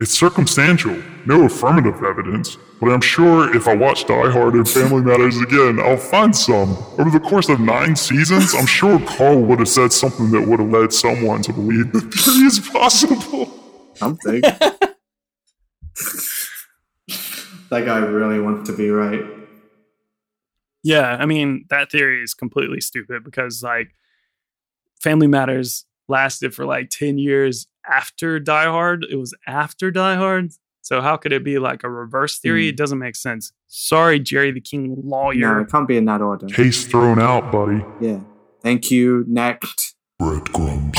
It's 0.00 0.10
circumstantial, 0.10 1.00
no 1.24 1.44
affirmative 1.44 2.02
evidence, 2.02 2.58
but 2.80 2.90
I'm 2.90 3.00
sure 3.00 3.56
if 3.56 3.68
I 3.68 3.76
watch 3.76 4.06
Die 4.06 4.30
Hard 4.30 4.54
and 4.54 4.68
Family 4.68 5.00
Matters 5.02 5.40
again, 5.40 5.78
I'll 5.78 5.96
find 5.96 6.34
some. 6.34 6.76
Over 6.98 7.10
the 7.10 7.20
course 7.20 7.48
of 7.48 7.60
nine 7.60 7.94
seasons, 7.94 8.54
I'm 8.54 8.66
sure 8.66 8.98
Carl 9.06 9.40
would 9.42 9.60
have 9.60 9.68
said 9.68 9.92
something 9.92 10.32
that 10.32 10.48
would 10.48 10.58
have 10.58 10.68
led 10.68 10.92
someone 10.92 11.42
to 11.42 11.52
believe 11.52 11.92
the 11.92 12.00
theory 12.00 12.44
is 12.44 12.58
possible. 12.58 13.48
Something. 13.94 14.40
that 14.40 14.90
guy 17.70 17.98
really 17.98 18.40
wants 18.40 18.68
to 18.68 18.76
be 18.76 18.90
right. 18.90 19.24
Yeah, 20.82 21.16
I 21.20 21.24
mean 21.24 21.66
that 21.70 21.92
theory 21.92 22.20
is 22.20 22.34
completely 22.34 22.80
stupid 22.80 23.22
because 23.22 23.62
like 23.62 23.94
Family 25.00 25.28
Matters 25.28 25.86
lasted 26.08 26.52
for 26.52 26.66
like 26.66 26.90
10 26.90 27.16
years 27.16 27.68
after 27.88 28.38
Die 28.40 28.64
Hard. 28.64 29.06
It 29.10 29.16
was 29.16 29.34
after 29.46 29.90
Die 29.90 30.14
Hard. 30.16 30.52
So 30.82 31.00
how 31.00 31.16
could 31.16 31.32
it 31.32 31.42
be 31.42 31.58
like 31.58 31.82
a 31.82 31.88
reverse 31.88 32.38
theory? 32.38 32.64
Hmm. 32.64 32.68
It 32.70 32.76
doesn't 32.76 32.98
make 32.98 33.16
sense. 33.16 33.52
Sorry, 33.68 34.20
Jerry 34.20 34.52
the 34.52 34.60
King 34.60 34.94
lawyer. 35.02 35.34
No, 35.36 35.46
lawyer. 35.48 35.60
it 35.62 35.70
can't 35.70 35.88
be 35.88 35.96
in 35.96 36.04
that 36.04 36.20
order. 36.20 36.46
Case 36.46 36.86
thrown 36.86 37.18
out, 37.18 37.50
buddy. 37.50 37.84
Yeah. 38.00 38.20
Thank 38.62 38.90
you. 38.90 39.24
Next. 39.26 39.94
Breadcrumbs. 40.18 40.98